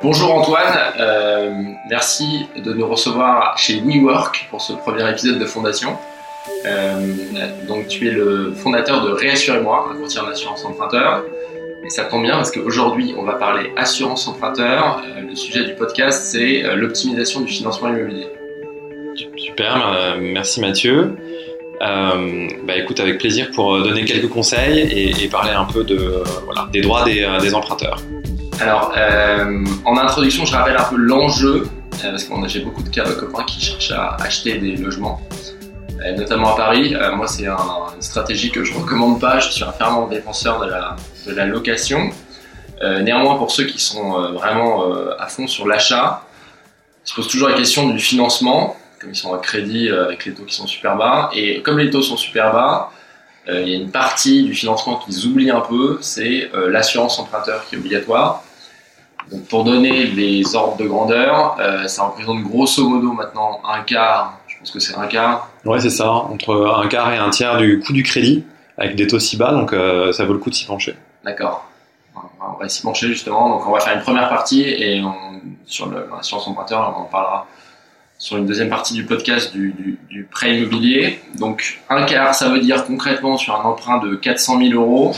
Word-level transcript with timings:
Bonjour 0.00 0.32
Antoine, 0.32 0.78
euh, 1.00 1.52
merci 1.90 2.46
de 2.56 2.72
nous 2.72 2.86
recevoir 2.86 3.58
chez 3.58 3.80
WeWork 3.80 4.46
pour 4.48 4.60
ce 4.60 4.72
premier 4.72 5.10
épisode 5.10 5.40
de 5.40 5.44
Fondation. 5.44 5.96
Euh, 6.66 7.00
donc 7.66 7.88
tu 7.88 8.06
es 8.06 8.12
le 8.12 8.52
fondateur 8.52 9.04
de 9.04 9.10
Réassurez-moi, 9.10 9.88
un 9.90 9.96
courtier 9.96 10.20
en 10.20 10.28
assurance 10.28 10.64
emprunteur. 10.64 11.24
Et 11.84 11.90
ça 11.90 12.04
tombe 12.04 12.22
bien 12.22 12.36
parce 12.36 12.52
qu'aujourd'hui 12.52 13.16
on 13.18 13.24
va 13.24 13.32
parler 13.32 13.72
assurance 13.76 14.28
emprunteur. 14.28 15.02
Euh, 15.04 15.22
le 15.30 15.34
sujet 15.34 15.64
du 15.64 15.74
podcast 15.74 16.26
c'est 16.26 16.62
l'optimisation 16.76 17.40
du 17.40 17.52
financement 17.52 17.88
immobilier. 17.88 18.28
Super, 19.36 20.16
merci 20.20 20.60
Mathieu. 20.60 21.16
Bah 21.80 22.76
écoute, 22.76 23.00
avec 23.00 23.18
plaisir 23.18 23.50
pour 23.52 23.82
donner 23.82 24.04
quelques 24.04 24.28
conseils 24.28 25.12
et, 25.20 25.28
parler 25.28 25.50
un 25.50 25.64
peu 25.64 25.84
des 26.72 26.82
droits 26.82 27.04
des 27.04 27.54
emprunteurs. 27.54 28.00
Alors 28.60 28.92
euh, 28.96 29.64
en 29.84 29.96
introduction 29.96 30.44
je 30.44 30.52
rappelle 30.54 30.76
un 30.76 30.84
peu 30.84 30.96
l'enjeu 30.96 31.68
euh, 32.04 32.10
parce 32.10 32.24
que 32.24 32.48
j'ai 32.48 32.60
beaucoup 32.60 32.82
de 32.82 32.88
cas 32.88 33.04
copains 33.12 33.44
qui 33.44 33.60
cherchent 33.60 33.92
à 33.92 34.16
acheter 34.20 34.58
des 34.58 34.76
logements. 34.76 35.20
Euh, 36.04 36.12
notamment 36.16 36.54
à 36.54 36.56
Paris. 36.56 36.94
Moi, 37.16 37.26
c'est 37.26 37.48
un- 37.48 37.56
une 37.96 38.02
stratégie 38.02 38.52
que 38.52 38.62
je 38.62 38.72
recommande 38.72 39.20
pas. 39.20 39.40
Je 39.40 39.50
suis 39.50 39.64
un 39.64 39.72
fervent 39.72 40.06
défenseur 40.06 40.60
de 40.60 40.66
la, 40.70 40.94
de 41.26 41.32
la 41.34 41.44
location. 41.46 42.10
Néanmoins, 42.80 43.34
pour 43.36 43.50
ceux 43.50 43.64
qui 43.64 43.80
sont 43.80 44.32
vraiment 44.32 44.84
à 45.18 45.26
fond 45.26 45.48
sur 45.48 45.66
l'achat, 45.66 46.22
se 47.02 47.12
posent 47.16 47.26
toujours 47.26 47.48
la 47.48 47.56
question 47.56 47.88
du 47.88 47.98
financement, 47.98 48.76
comme 49.00 49.10
ils 49.10 49.16
sont 49.16 49.34
à 49.34 49.38
crédit 49.38 49.88
avec 49.90 50.24
les 50.26 50.34
taux 50.34 50.44
qui 50.44 50.54
sont 50.54 50.68
super 50.68 50.94
bas. 50.94 51.30
Et 51.34 51.60
comme 51.62 51.78
les 51.80 51.90
taux 51.90 52.02
sont 52.02 52.16
super 52.16 52.52
bas, 52.52 52.92
il 53.48 53.68
y 53.68 53.72
a 53.74 53.76
une 53.76 53.90
partie 53.90 54.44
du 54.44 54.54
financement 54.54 54.94
qu'ils 54.98 55.26
oublient 55.26 55.50
un 55.50 55.62
peu, 55.62 55.98
c'est 56.00 56.48
l'assurance 56.68 57.18
emprunteur 57.18 57.66
qui 57.68 57.74
est 57.74 57.78
obligatoire. 57.78 58.44
Donc 59.30 59.44
pour 59.48 59.64
donner 59.64 60.06
les 60.06 60.54
ordres 60.56 60.76
de 60.76 60.86
grandeur, 60.86 61.56
euh, 61.60 61.86
ça 61.86 62.04
représente 62.04 62.42
grosso 62.42 62.88
modo 62.88 63.12
maintenant 63.12 63.60
un 63.68 63.80
quart, 63.82 64.38
je 64.46 64.58
pense 64.58 64.70
que 64.70 64.80
c'est 64.80 64.96
un 64.96 65.06
quart, 65.06 65.50
Ouais, 65.64 65.80
c'est 65.80 65.90
ça, 65.90 66.10
entre 66.10 66.74
un 66.82 66.86
quart 66.88 67.12
et 67.12 67.18
un 67.18 67.28
tiers 67.30 67.58
du 67.58 67.78
coût 67.80 67.92
du 67.92 68.02
crédit, 68.02 68.44
avec 68.78 68.96
des 68.96 69.06
taux 69.06 69.18
si 69.18 69.36
bas, 69.36 69.52
donc 69.52 69.72
euh, 69.72 70.12
ça 70.12 70.24
vaut 70.24 70.32
le 70.32 70.38
coup 70.38 70.48
de 70.50 70.54
s'y 70.54 70.64
pencher. 70.66 70.94
D'accord. 71.24 71.64
On 72.40 72.58
va 72.60 72.68
s'y 72.68 72.82
pencher 72.82 73.08
justement. 73.08 73.48
Donc 73.50 73.66
on 73.66 73.72
va 73.72 73.80
faire 73.80 73.94
une 73.94 74.02
première 74.02 74.28
partie 74.28 74.62
et 74.62 75.02
on, 75.02 75.14
sur 75.66 75.86
le- 75.86 76.08
l'assurance 76.16 76.48
emprunteur, 76.48 76.94
on 76.96 77.02
en 77.02 77.04
parlera 77.04 77.46
sur 78.16 78.36
une 78.36 78.46
deuxième 78.46 78.68
partie 78.68 78.94
du 78.94 79.04
podcast 79.04 79.52
du, 79.52 79.72
du, 79.72 79.98
du 80.08 80.24
prêt 80.24 80.56
immobilier. 80.56 81.20
Donc 81.38 81.80
un 81.88 82.02
quart, 82.04 82.34
ça 82.34 82.48
veut 82.48 82.58
dire 82.60 82.84
concrètement 82.86 83.36
sur 83.36 83.54
un 83.54 83.62
emprunt 83.64 83.98
de 83.98 84.14
400 84.16 84.58
000 84.58 84.72
euros. 84.80 85.14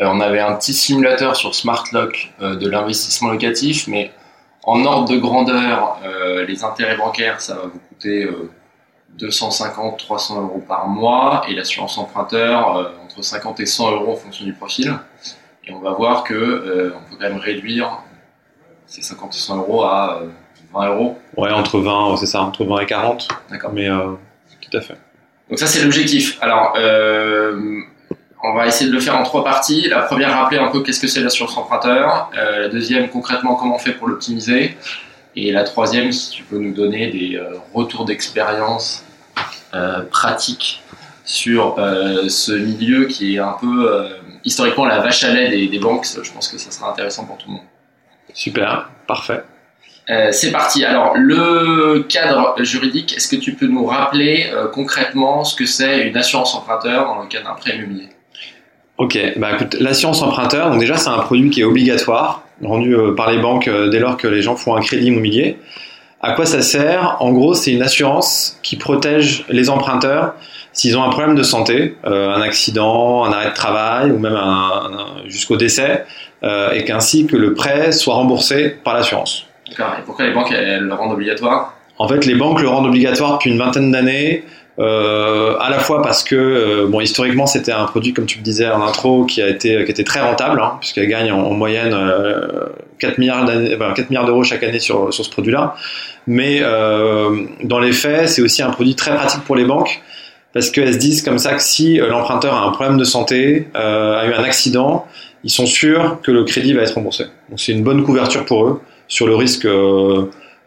Euh, 0.00 0.06
on 0.06 0.20
avait 0.20 0.40
un 0.40 0.54
petit 0.54 0.72
simulateur 0.72 1.36
sur 1.36 1.54
SmartLock 1.54 2.32
euh, 2.40 2.56
de 2.56 2.68
l'investissement 2.68 3.30
locatif, 3.30 3.86
mais 3.86 4.10
en 4.64 4.84
ordre 4.84 5.08
de 5.08 5.16
grandeur, 5.18 5.98
euh, 6.04 6.44
les 6.46 6.64
intérêts 6.64 6.96
bancaires, 6.96 7.40
ça 7.40 7.54
va 7.54 7.62
vous 7.62 7.80
coûter 7.88 8.24
euh, 8.24 8.50
250-300 9.18 10.40
euros 10.40 10.62
par 10.66 10.88
mois 10.88 11.42
et 11.48 11.54
l'assurance 11.54 11.98
emprunteur 11.98 12.76
euh, 12.76 12.84
entre 13.04 13.22
50 13.22 13.60
et 13.60 13.66
100 13.66 13.92
euros 13.92 14.12
en 14.12 14.16
fonction 14.16 14.44
du 14.44 14.52
profil. 14.52 14.94
Et 15.66 15.72
on 15.72 15.80
va 15.80 15.92
voir 15.92 16.24
que 16.24 16.34
euh, 16.34 16.94
on 16.96 17.10
peut 17.10 17.16
quand 17.20 17.28
même 17.28 17.38
réduire 17.38 17.98
ces 18.86 19.02
50 19.02 19.34
et 19.34 19.38
100 19.38 19.56
euros 19.58 19.84
à 19.84 20.20
euh, 20.22 20.28
20 20.72 20.88
euros. 20.94 21.18
Ouais, 21.36 21.50
entre 21.50 21.78
20, 21.80 22.16
c'est 22.16 22.26
ça, 22.26 22.40
entre 22.42 22.64
20 22.64 22.80
et 22.80 22.86
40, 22.86 23.28
D'accord. 23.50 23.72
mais 23.72 23.88
tout 23.88 24.76
à 24.76 24.80
fait. 24.80 24.96
Donc 25.48 25.58
ça 25.58 25.66
c'est 25.66 25.82
l'objectif. 25.82 26.38
Alors 26.40 26.74
on 28.42 28.54
va 28.54 28.66
essayer 28.66 28.88
de 28.90 28.94
le 28.94 29.00
faire 29.00 29.16
en 29.16 29.22
trois 29.22 29.44
parties. 29.44 29.88
La 29.88 30.02
première, 30.02 30.32
rappeler 30.32 30.58
un 30.58 30.68
peu 30.68 30.82
qu'est-ce 30.82 31.00
que 31.00 31.06
c'est 31.06 31.20
l'assurance 31.20 31.56
emprunteur. 31.56 32.30
Euh, 32.36 32.62
la 32.62 32.68
deuxième, 32.68 33.08
concrètement 33.08 33.54
comment 33.54 33.76
on 33.76 33.78
fait 33.78 33.92
pour 33.92 34.08
l'optimiser. 34.08 34.76
Et 35.36 35.52
la 35.52 35.64
troisième, 35.64 36.10
si 36.12 36.30
tu 36.30 36.42
peux 36.42 36.58
nous 36.58 36.72
donner 36.72 37.08
des 37.08 37.36
euh, 37.36 37.54
retours 37.72 38.04
d'expérience 38.04 39.04
euh, 39.74 40.02
pratiques 40.10 40.82
sur 41.24 41.78
euh, 41.78 42.28
ce 42.28 42.52
milieu 42.52 43.06
qui 43.06 43.36
est 43.36 43.38
un 43.38 43.56
peu 43.60 43.92
euh, 43.92 44.08
historiquement 44.44 44.86
la 44.86 44.98
vache 45.00 45.22
à 45.22 45.32
lait 45.32 45.48
des, 45.48 45.68
des 45.68 45.78
banques. 45.78 46.06
Je 46.20 46.32
pense 46.32 46.48
que 46.48 46.58
ça 46.58 46.70
sera 46.70 46.90
intéressant 46.90 47.24
pour 47.26 47.38
tout 47.38 47.48
le 47.48 47.54
monde. 47.54 47.66
Super, 48.34 48.90
parfait. 49.06 49.44
Euh, 50.08 50.30
c'est 50.32 50.50
parti. 50.50 50.84
Alors, 50.84 51.16
le 51.16 52.00
cadre 52.08 52.56
juridique, 52.64 53.16
est-ce 53.16 53.28
que 53.28 53.36
tu 53.36 53.54
peux 53.54 53.66
nous 53.66 53.86
rappeler 53.86 54.50
euh, 54.52 54.66
concrètement 54.66 55.44
ce 55.44 55.54
que 55.54 55.66
c'est 55.66 56.08
une 56.08 56.16
assurance 56.16 56.54
emprunteur 56.54 57.04
dans 57.06 57.22
le 57.22 57.28
cadre 57.28 57.44
d'un 57.48 57.54
prêt 57.54 57.76
immobilier? 57.76 58.08
Ok, 59.00 59.18
bah 59.36 59.52
écoute, 59.54 59.76
l'assurance 59.80 60.20
emprunteur, 60.20 60.70
donc 60.70 60.78
déjà 60.78 60.98
c'est 60.98 61.08
un 61.08 61.20
produit 61.20 61.48
qui 61.48 61.62
est 61.62 61.64
obligatoire, 61.64 62.42
rendu 62.62 62.94
euh, 62.94 63.14
par 63.14 63.30
les 63.30 63.38
banques 63.38 63.66
euh, 63.66 63.88
dès 63.88 63.98
lors 63.98 64.18
que 64.18 64.28
les 64.28 64.42
gens 64.42 64.56
font 64.56 64.76
un 64.76 64.82
crédit 64.82 65.06
immobilier. 65.06 65.56
À 66.20 66.32
quoi 66.32 66.44
ça 66.44 66.60
sert? 66.60 67.16
En 67.20 67.32
gros, 67.32 67.54
c'est 67.54 67.72
une 67.72 67.80
assurance 67.80 68.58
qui 68.62 68.76
protège 68.76 69.46
les 69.48 69.70
emprunteurs 69.70 70.34
s'ils 70.74 70.98
ont 70.98 71.02
un 71.02 71.08
problème 71.08 71.34
de 71.34 71.42
santé, 71.42 71.96
euh, 72.04 72.34
un 72.34 72.42
accident, 72.42 73.24
un 73.24 73.32
arrêt 73.32 73.48
de 73.48 73.54
travail 73.54 74.10
ou 74.10 74.18
même 74.18 74.36
un, 74.36 74.90
un- 74.98 75.28
jusqu'au 75.28 75.56
décès, 75.56 76.04
euh, 76.44 76.72
et 76.72 76.84
qu'ainsi 76.84 77.26
que 77.26 77.38
le 77.38 77.54
prêt 77.54 77.92
soit 77.92 78.12
remboursé 78.14 78.76
par 78.84 78.92
l'assurance. 78.92 79.46
D'accord. 79.66 79.94
Et 79.98 80.02
pourquoi 80.04 80.26
les 80.26 80.34
banques 80.34 80.52
elles 80.52 80.82
le 80.82 80.92
rendent 80.92 81.14
obligatoire? 81.14 81.74
En 81.96 82.06
fait, 82.06 82.26
les 82.26 82.34
banques 82.34 82.60
le 82.60 82.68
rendent 82.68 82.86
obligatoire 82.86 83.32
depuis 83.32 83.50
une 83.50 83.58
vingtaine 83.58 83.90
d'années, 83.90 84.44
euh, 84.78 85.56
à 85.58 85.68
la 85.70 85.78
fois 85.78 86.00
parce 86.02 86.22
que, 86.24 86.34
euh, 86.36 86.86
bon, 86.88 87.00
historiquement, 87.00 87.46
c'était 87.46 87.72
un 87.72 87.84
produit, 87.84 88.12
comme 88.14 88.26
tu 88.26 88.38
le 88.38 88.44
disais 88.44 88.68
en 88.68 88.82
intro, 88.82 89.24
qui 89.24 89.42
a 89.42 89.48
été, 89.48 89.84
qui 89.84 89.90
était 89.90 90.04
très 90.04 90.20
rentable, 90.20 90.60
hein, 90.60 90.74
puisqu'elle 90.80 91.08
gagne 91.08 91.30
en, 91.32 91.40
en 91.40 91.50
moyenne 91.52 91.92
euh, 91.92 92.46
4 92.98 93.18
milliards, 93.18 93.44
d'années- 93.44 93.74
enfin, 93.74 93.92
4 93.94 94.08
milliards 94.10 94.24
d'euros 94.26 94.42
chaque 94.44 94.62
année 94.62 94.78
sur, 94.78 95.12
sur 95.12 95.24
ce 95.24 95.30
produit-là. 95.30 95.74
Mais 96.26 96.60
euh, 96.62 97.44
dans 97.64 97.78
les 97.80 97.92
faits, 97.92 98.28
c'est 98.28 98.42
aussi 98.42 98.62
un 98.62 98.70
produit 98.70 98.94
très 98.94 99.14
pratique 99.14 99.42
pour 99.44 99.56
les 99.56 99.64
banques, 99.64 100.00
parce 100.54 100.70
qu'elles 100.70 100.94
se 100.94 100.98
disent 100.98 101.22
comme 101.22 101.38
ça 101.38 101.54
que 101.54 101.62
si 101.62 102.00
euh, 102.00 102.08
l'emprunteur 102.08 102.54
a 102.54 102.62
un 102.66 102.70
problème 102.70 102.96
de 102.96 103.04
santé, 103.04 103.68
euh, 103.76 104.18
a 104.20 104.26
eu 104.26 104.32
un 104.32 104.42
accident, 104.44 105.06
ils 105.44 105.50
sont 105.50 105.66
sûrs 105.66 106.18
que 106.22 106.30
le 106.30 106.44
crédit 106.44 106.72
va 106.74 106.82
être 106.82 106.94
remboursé. 106.94 107.24
Donc 107.48 107.60
c'est 107.60 107.72
une 107.72 107.82
bonne 107.82 108.02
couverture 108.02 108.44
pour 108.44 108.66
eux 108.66 108.80
sur 109.08 109.26
le 109.26 109.34
risque. 109.34 109.66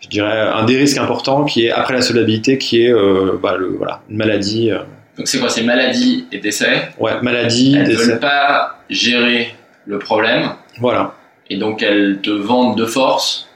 Je 0.03 0.07
dirais 0.09 0.37
un 0.37 0.65
des 0.65 0.77
risques 0.77 0.97
importants 0.97 1.45
qui 1.45 1.65
est 1.65 1.71
après 1.71 1.93
la 1.93 2.01
solvabilité 2.01 2.57
qui 2.57 2.83
est 2.83 2.91
euh, 2.91 3.39
bah, 3.41 3.55
le, 3.57 3.67
voilà 3.77 4.01
une 4.09 4.17
maladie 4.17 4.69
euh, 4.71 4.79
Donc 5.17 5.27
c'est 5.27 5.39
quoi 5.39 5.49
C'est 5.49 5.63
maladie 5.63 6.27
et 6.31 6.39
décès? 6.39 6.89
ouais 6.99 7.21
maladie 7.21 7.75
Elles 7.75 7.83
ne 7.83 7.87
décès. 7.87 8.03
veulent 8.11 8.19
pas 8.19 8.79
gérer 8.89 9.55
le 9.85 9.99
problème 9.99 10.49
voilà 10.79 11.13
et 11.49 11.57
donc 11.57 11.81
elles 11.81 12.19
te 12.21 12.29
vendent 12.31 12.77
de 12.77 12.85
force 12.85 13.47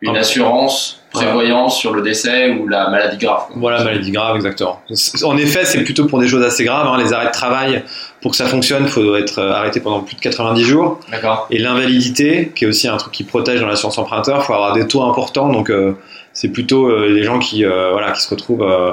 une 0.00 0.16
assurance 0.16 0.99
prévoyant 1.12 1.68
sur 1.68 1.92
le 1.92 2.02
décès 2.02 2.50
ou 2.50 2.68
la 2.68 2.88
maladie 2.88 3.16
grave. 3.18 3.42
voilà 3.56 3.82
maladie 3.84 4.10
grave 4.10 4.36
exactement. 4.36 4.80
En 5.24 5.36
effet 5.36 5.64
c'est 5.64 5.82
plutôt 5.82 6.06
pour 6.06 6.18
des 6.20 6.28
choses 6.28 6.42
assez 6.44 6.64
graves 6.64 6.86
hein, 6.86 6.96
les 7.02 7.12
arrêts 7.12 7.26
de 7.26 7.32
travail 7.32 7.82
pour 8.22 8.30
que 8.32 8.36
ça 8.36 8.46
fonctionne 8.46 8.84
il 8.84 8.88
faut 8.90 9.16
être 9.16 9.38
euh, 9.38 9.52
arrêté 9.52 9.80
pendant 9.80 10.00
plus 10.00 10.16
de 10.16 10.20
90 10.20 10.62
jours. 10.64 11.00
D'accord. 11.10 11.46
et 11.50 11.58
l'invalidité 11.58 12.52
qui 12.54 12.64
est 12.64 12.68
aussi 12.68 12.86
un 12.88 12.96
truc 12.96 13.12
qui 13.12 13.24
protège 13.24 13.60
dans 13.60 13.66
l'assurance 13.66 13.98
emprunteur 13.98 14.38
il 14.42 14.44
faut 14.46 14.54
avoir 14.54 14.72
des 14.72 14.86
taux 14.86 15.02
importants. 15.02 15.48
Donc 15.50 15.70
euh, 15.70 15.94
c'est 16.32 16.48
plutôt 16.48 16.88
euh, 16.88 17.08
les 17.08 17.24
gens 17.24 17.38
qui 17.38 17.64
euh, 17.64 17.90
voilà 17.92 18.12
qui 18.12 18.22
se 18.22 18.30
retrouvent 18.30 18.62
euh, 18.62 18.92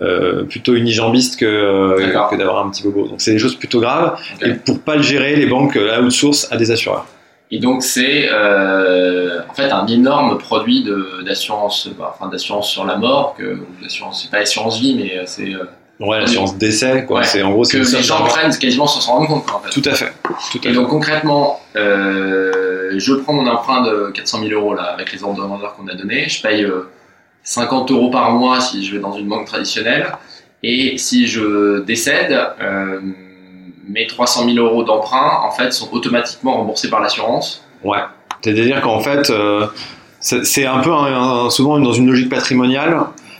euh, 0.00 0.44
plutôt 0.44 0.74
unijambistes 0.74 1.38
que, 1.38 1.44
euh, 1.44 2.28
que 2.30 2.36
d'avoir 2.36 2.64
un 2.64 2.70
petit 2.70 2.82
bobo. 2.84 3.06
Donc 3.06 3.20
c'est 3.20 3.32
des 3.32 3.38
choses 3.38 3.56
plutôt 3.56 3.80
graves. 3.80 4.18
Et 4.40 4.54
pour 4.54 4.80
pas 4.80 4.96
le 4.96 5.02
gérer 5.02 5.36
les 5.36 5.44
banques 5.46 5.76
euh, 5.76 6.00
outsourcent 6.00 6.46
à 6.50 6.56
des 6.56 6.70
assureurs 6.70 7.04
Et 7.52 7.58
donc 7.58 7.82
c'est 7.82 8.28
euh, 8.30 9.40
en 9.48 9.54
fait 9.54 9.70
un 9.70 9.86
énorme 9.86 10.38
produit 10.38 10.86
d'assurance, 11.24 11.88
bah, 11.98 12.14
enfin 12.16 12.30
d'assurance 12.30 12.68
sur 12.70 12.84
la 12.84 12.96
mort, 12.96 13.34
que 13.36 13.58
d'assurance, 13.82 14.22
c'est 14.22 14.30
pas 14.30 14.38
assurance 14.42 14.78
vie, 14.80 14.94
mais 14.94 15.18
euh, 15.18 15.22
c'est 15.26 15.54
euh, 15.54 15.64
Ouais, 15.98 16.18
l'assurance 16.18 16.56
décès, 16.56 17.04
quoi. 17.04 17.20
Ouais. 17.20 17.26
C'est 17.26 17.42
en 17.42 17.50
gros, 17.50 17.62
que 17.64 17.76
les 17.76 18.02
gens 18.02 18.24
prennent 18.24 18.56
quasiment 18.56 18.86
sans 18.86 19.00
s'en 19.02 19.12
rendre 19.16 19.28
compte. 19.28 19.44
quoi, 19.44 19.56
en 19.56 19.60
fait. 19.60 19.68
Tout 19.68 19.86
à 19.86 19.92
fait. 19.92 20.10
Tout 20.50 20.58
à 20.64 20.68
Et 20.68 20.68
fait. 20.68 20.72
donc 20.72 20.88
concrètement, 20.88 21.60
euh, 21.76 22.92
je 22.96 23.12
prends 23.12 23.34
mon 23.34 23.46
emprunt 23.46 23.82
de 23.82 24.10
400 24.14 24.40
000 24.48 24.58
euros 24.58 24.72
là 24.74 24.84
avec 24.84 25.12
les 25.12 25.22
ordres 25.22 25.36
de 25.42 25.46
grandeur 25.46 25.74
qu'on 25.76 25.88
a 25.88 25.94
donnés, 25.94 26.26
je 26.28 26.40
paye 26.40 26.64
euh, 26.64 26.88
50 27.42 27.90
euros 27.90 28.10
par 28.10 28.30
mois 28.32 28.60
si 28.62 28.82
je 28.82 28.94
vais 28.94 29.00
dans 29.02 29.12
une 29.12 29.28
banque 29.28 29.46
traditionnelle, 29.46 30.06
et 30.62 30.96
si 30.96 31.26
je 31.26 31.80
décède, 31.80 32.32
euh, 32.62 33.00
mes 33.92 34.06
300 34.06 34.44
000 34.52 34.64
euros 34.64 34.84
d'emprunt 34.84 35.40
en 35.44 35.50
fait 35.50 35.72
sont 35.72 35.88
automatiquement 35.92 36.54
remboursés 36.56 36.88
par 36.90 37.00
l'assurance. 37.00 37.64
Ouais. 37.84 37.98
C'est-à-dire 38.42 38.80
qu'en 38.80 39.00
fait, 39.00 39.30
euh, 39.30 39.66
c'est 40.20 40.66
un 40.66 40.78
peu 40.78 40.92
un- 40.92 41.44
un- 41.46 41.50
souvent 41.50 41.78
dans 41.78 41.92
une 41.92 42.06
logique 42.06 42.28
patrimoniale. 42.30 42.98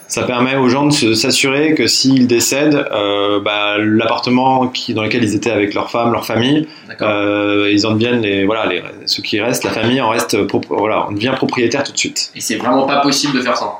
Ça 0.09 0.25
permet 0.25 0.57
aux 0.57 0.69
gens 0.69 0.87
de 0.87 1.15
s'assurer 1.15 1.75
que 1.77 1.87
s'ils 1.87 2.27
décèdent, 2.27 2.85
euh, 2.93 3.39
bah, 3.41 3.79
l'appartement 3.79 4.65
dans 4.89 5.03
lequel 5.05 5.23
ils 5.23 5.37
étaient 5.37 5.53
avec 5.53 5.73
leur 5.73 5.89
femme, 5.89 6.11
leur 6.11 6.27
famille, 6.27 6.67
euh, 7.01 7.71
ils 7.73 7.87
en 7.87 7.93
deviennent 7.93 8.21
les 8.21 8.45
voilà 8.45 8.67
les 8.67 8.83
ceux 9.07 9.23
qui 9.23 9.41
restent, 9.41 9.63
la 9.63 9.71
famille 9.71 10.01
en 10.01 10.09
reste 10.09 10.37
voilà, 10.69 11.07
on 11.09 11.13
devient 11.13 11.33
propriétaire 11.37 11.85
tout 11.85 11.93
de 11.93 11.99
suite. 11.99 12.33
Et 12.35 12.41
c'est 12.41 12.57
vraiment 12.57 12.87
pas 12.87 12.97
possible 13.03 13.37
de 13.39 13.43
faire 13.43 13.57
ça. 13.57 13.73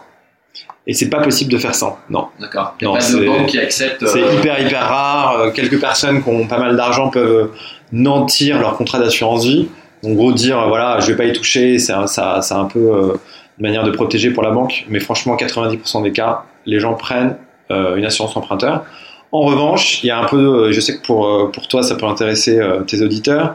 Et 0.87 0.95
c'est 0.95 1.11
pas 1.11 1.21
possible 1.21 1.53
de 1.53 1.59
faire 1.59 1.75
ça. 1.75 1.99
Non. 2.09 2.29
D'accord. 2.41 2.75
Il 2.81 2.89
n'y 2.89 2.95
a 2.95 2.99
pas 2.99 3.13
de 3.13 3.27
banque 3.27 3.47
qui 3.47 3.59
accepte. 3.59 4.05
C'est 4.07 4.23
euh, 4.23 4.35
hyper 4.35 4.61
hyper 4.61 4.81
rare. 4.81 5.37
Euh, 5.39 5.51
Quelques 5.51 5.79
personnes 5.81 6.23
qui 6.23 6.29
ont 6.29 6.47
pas 6.47 6.59
mal 6.59 6.77
d'argent 6.77 7.11
peuvent 7.11 7.51
nantir 7.93 8.59
leur 8.59 8.77
contrat 8.77 8.99
d'assurance 8.99 9.45
vie, 9.45 9.69
En 10.05 10.11
gros, 10.13 10.33
dire 10.33 10.67
voilà, 10.69 10.99
je 11.01 11.09
vais 11.13 11.17
pas 11.17 11.25
y 11.25 11.33
toucher, 11.33 11.79
c'est 11.79 11.93
un, 11.93 12.07
ça, 12.07 12.41
c'est 12.43 12.55
un 12.55 12.65
peu 12.65 12.79
euh, 12.79 13.13
une 13.59 13.67
manière 13.67 13.85
de 13.85 13.91
protéger 13.91 14.31
pour 14.31 14.43
la 14.43 14.51
banque. 14.51 14.87
Mais 14.89 15.01
franchement, 15.01 15.37
90% 15.37 16.03
des 16.03 16.13
cas, 16.13 16.45
les 16.67 16.81
gens 16.81 16.95
prennent 16.95 17.37
euh, 17.71 17.97
une 17.97 18.05
assurance 18.05 18.37
emprunteur. 18.37 18.85
En 19.33 19.43
revanche, 19.43 20.03
il 20.03 20.09
y 20.09 20.11
a 20.11 20.19
un 20.19 20.25
peu, 20.27 20.73
je 20.73 20.81
sais 20.81 20.97
que 20.99 21.03
pour, 21.07 21.27
euh, 21.27 21.51
pour 21.53 21.69
toi, 21.69 21.85
ça 21.85 21.95
peut 21.95 22.07
intéresser 22.07 22.59
euh, 22.59 22.81
tes 22.81 23.01
auditeurs, 23.01 23.55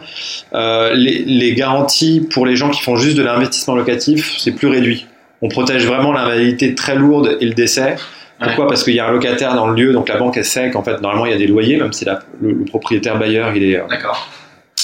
euh, 0.53 0.93
les, 0.93 1.19
les 1.25 1.53
garanties 1.53 2.21
pour 2.21 2.45
les 2.45 2.55
gens 2.55 2.69
qui 2.69 2.81
font 2.81 2.95
juste 2.95 3.17
de 3.17 3.23
l'investissement 3.23 3.75
locatif, 3.75 4.35
c'est 4.37 4.53
plus 4.53 4.69
réduit. 4.69 5.05
On 5.41 5.49
protège 5.49 5.85
vraiment 5.85 6.11
l'invalidité 6.13 6.75
très 6.75 6.95
lourde 6.95 7.37
et 7.39 7.45
le 7.45 7.53
décès. 7.53 7.95
Pourquoi 8.41 8.67
Parce 8.67 8.83
qu'il 8.83 8.93
y 8.95 8.99
a 8.99 9.07
un 9.07 9.11
locataire 9.11 9.53
dans 9.55 9.67
le 9.67 9.75
lieu, 9.81 9.93
donc 9.93 10.09
la 10.09 10.17
banque 10.17 10.35
elle 10.37 10.45
sait 10.45 10.69
qu'en 10.71 10.83
fait 10.83 10.99
normalement 11.01 11.25
il 11.25 11.31
y 11.31 11.35
a 11.35 11.37
des 11.37 11.47
loyers, 11.47 11.77
même 11.77 11.93
si 11.93 12.03
la, 12.05 12.19
le, 12.41 12.51
le 12.51 12.65
propriétaire 12.65 13.17
bailleur 13.17 13.55
il 13.55 13.63
est, 13.63 13.77
euh, 13.77 13.83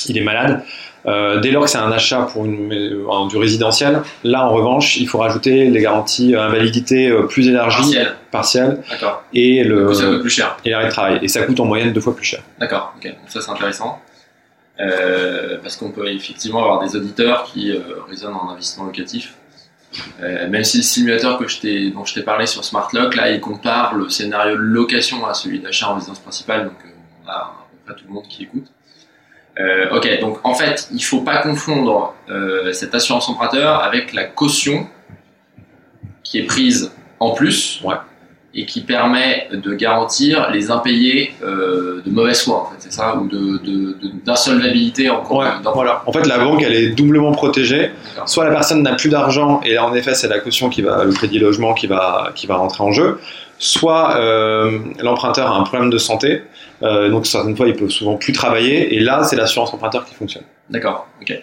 il 0.07 0.17
est 0.17 0.21
malade. 0.23 0.63
Euh, 1.07 1.39
dès 1.39 1.49
lors 1.51 1.63
que 1.63 1.69
c'est 1.69 1.79
un 1.79 1.91
achat 1.91 2.27
pour 2.31 2.45
une, 2.45 2.71
euh, 2.71 3.27
du 3.27 3.35
résidentiel, 3.37 4.01
là 4.23 4.45
en 4.45 4.51
revanche 4.53 4.97
il 4.97 5.07
faut 5.07 5.17
rajouter 5.17 5.65
les 5.69 5.81
garanties 5.81 6.35
euh, 6.35 6.43
invalidité 6.43 7.11
plus 7.27 7.47
élargies, 7.49 7.81
Partiel. 7.95 8.13
partielles, 8.31 8.77
D'accord. 8.89 9.23
et 9.33 9.63
le 9.63 9.79
Du 9.81 9.85
coup, 9.87 9.93
ça 9.95 10.05
coûte 10.05 10.21
plus 10.21 10.29
cher. 10.29 10.57
et 10.63 10.69
l'arrêt 10.69 10.85
de 10.85 10.91
travail. 10.91 11.19
Et 11.23 11.27
ça 11.27 11.41
coûte 11.41 11.59
en 11.59 11.65
moyenne 11.65 11.91
deux 11.91 12.01
fois 12.01 12.15
plus 12.15 12.25
cher. 12.25 12.41
D'accord. 12.59 12.93
Ok. 12.97 13.07
Donc 13.07 13.15
ça 13.27 13.41
c'est 13.41 13.51
intéressant. 13.51 13.99
Parce 15.61 15.75
qu'on 15.75 15.91
peut 15.91 16.07
effectivement 16.07 16.63
avoir 16.63 16.79
des 16.83 16.95
auditeurs 16.95 17.43
qui 17.43 17.73
raisonnent 18.09 18.33
en 18.35 18.49
investissement 18.51 18.85
locatif. 18.85 19.33
Euh, 20.21 20.47
même 20.47 20.63
si 20.63 20.77
le 20.77 20.83
simulateur 20.83 21.37
que 21.37 21.47
je 21.47 21.89
dont 21.93 22.05
je 22.05 22.13
t'ai 22.13 22.23
parlé 22.23 22.45
sur 22.45 22.63
SmartLock, 22.63 23.15
là, 23.15 23.29
il 23.29 23.41
compare 23.41 23.95
le 23.95 24.09
scénario 24.09 24.55
de 24.55 24.61
location 24.61 25.25
à 25.25 25.33
celui 25.33 25.59
d'achat 25.59 25.89
en 25.89 25.95
résidence 25.95 26.19
principale, 26.19 26.65
donc 26.65 26.77
euh, 26.85 26.89
on 27.23 27.29
a 27.29 27.33
à 27.33 27.67
peu 27.71 27.77
près 27.85 28.01
tout 28.01 28.07
le 28.07 28.13
monde 28.13 28.27
qui 28.27 28.43
écoute. 28.43 28.67
Euh, 29.59 29.89
ok, 29.95 30.19
donc 30.21 30.39
en 30.43 30.53
fait, 30.53 30.87
il 30.93 31.03
faut 31.03 31.21
pas 31.21 31.37
confondre 31.37 32.15
euh, 32.29 32.71
cette 32.71 32.95
assurance 32.95 33.27
emprunteur 33.27 33.83
avec 33.83 34.13
la 34.13 34.23
caution 34.23 34.87
qui 36.23 36.39
est 36.39 36.45
prise 36.45 36.91
en 37.19 37.31
plus 37.31 37.81
Ouais. 37.83 37.95
Et 38.53 38.65
qui 38.65 38.81
permet 38.81 39.47
de 39.51 39.73
garantir 39.73 40.49
les 40.51 40.71
impayés 40.71 41.33
euh, 41.41 42.01
de 42.05 42.11
mauvaise 42.11 42.43
foi, 42.43 42.63
en 42.63 42.65
fait, 42.71 42.75
c'est 42.79 42.91
ça, 42.91 43.15
ou 43.15 43.27
de, 43.27 43.37
de, 43.37 43.93
de- 44.01 44.11
d'insolvabilité 44.25 45.09
en 45.09 45.21
cours 45.21 45.37
Ouais, 45.39 45.47
voilà. 45.73 46.03
En 46.05 46.11
fait, 46.11 46.27
la 46.27 46.37
banque, 46.37 46.61
elle 46.61 46.73
est 46.73 46.89
doublement 46.89 47.31
protégée. 47.31 47.91
Soit 48.25 48.43
la 48.43 48.51
personne 48.51 48.83
n'a 48.83 48.95
plus 48.95 49.09
d'argent, 49.09 49.61
et 49.63 49.75
là, 49.75 49.85
en 49.85 49.93
effet, 49.93 50.15
c'est 50.15 50.27
la 50.27 50.39
caution 50.39 50.67
qui 50.69 50.81
va, 50.81 51.05
le 51.05 51.13
crédit 51.13 51.39
logement 51.39 51.73
qui 51.73 51.87
va, 51.87 52.31
qui 52.35 52.45
va 52.45 52.55
rentrer 52.57 52.83
en 52.83 52.91
jeu. 52.91 53.19
Soit 53.57 54.17
euh, 54.17 54.79
l'emprunteur 55.01 55.49
a 55.49 55.55
un 55.55 55.63
problème 55.63 55.89
de 55.89 55.97
santé, 55.97 56.41
euh, 56.83 57.09
donc 57.09 57.27
certaines 57.27 57.55
fois, 57.55 57.67
il 57.67 57.75
peut 57.75 57.89
souvent 57.89 58.15
plus 58.17 58.33
travailler, 58.33 58.95
et 58.95 58.99
là, 58.99 59.23
c'est 59.23 59.37
l'assurance 59.37 59.73
emprunteur 59.73 60.03
qui 60.03 60.13
fonctionne. 60.15 60.43
D'accord, 60.69 61.07
ok. 61.21 61.41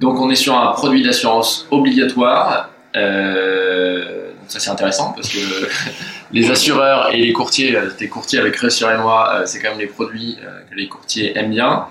Donc 0.00 0.18
on 0.20 0.30
est 0.30 0.34
sur 0.34 0.56
un 0.56 0.72
produit 0.72 1.02
d'assurance 1.02 1.66
obligatoire. 1.70 2.70
Euh, 2.94 4.15
ça 4.48 4.60
c'est 4.60 4.70
intéressant 4.70 5.12
parce 5.12 5.28
que 5.28 5.38
les 6.32 6.50
assureurs 6.50 7.10
et 7.12 7.18
les 7.18 7.32
courtiers, 7.32 7.76
euh, 7.76 7.90
t'es 7.96 8.08
courtier 8.08 8.38
avec 8.38 8.56
Reassure 8.56 8.90
et 8.90 8.98
moi, 8.98 9.32
euh, 9.34 9.42
c'est 9.46 9.60
quand 9.60 9.70
même 9.70 9.78
les 9.78 9.86
produits 9.86 10.36
euh, 10.42 10.60
que 10.70 10.76
les 10.76 10.88
courtiers 10.88 11.36
aiment 11.36 11.50
bien. 11.50 11.86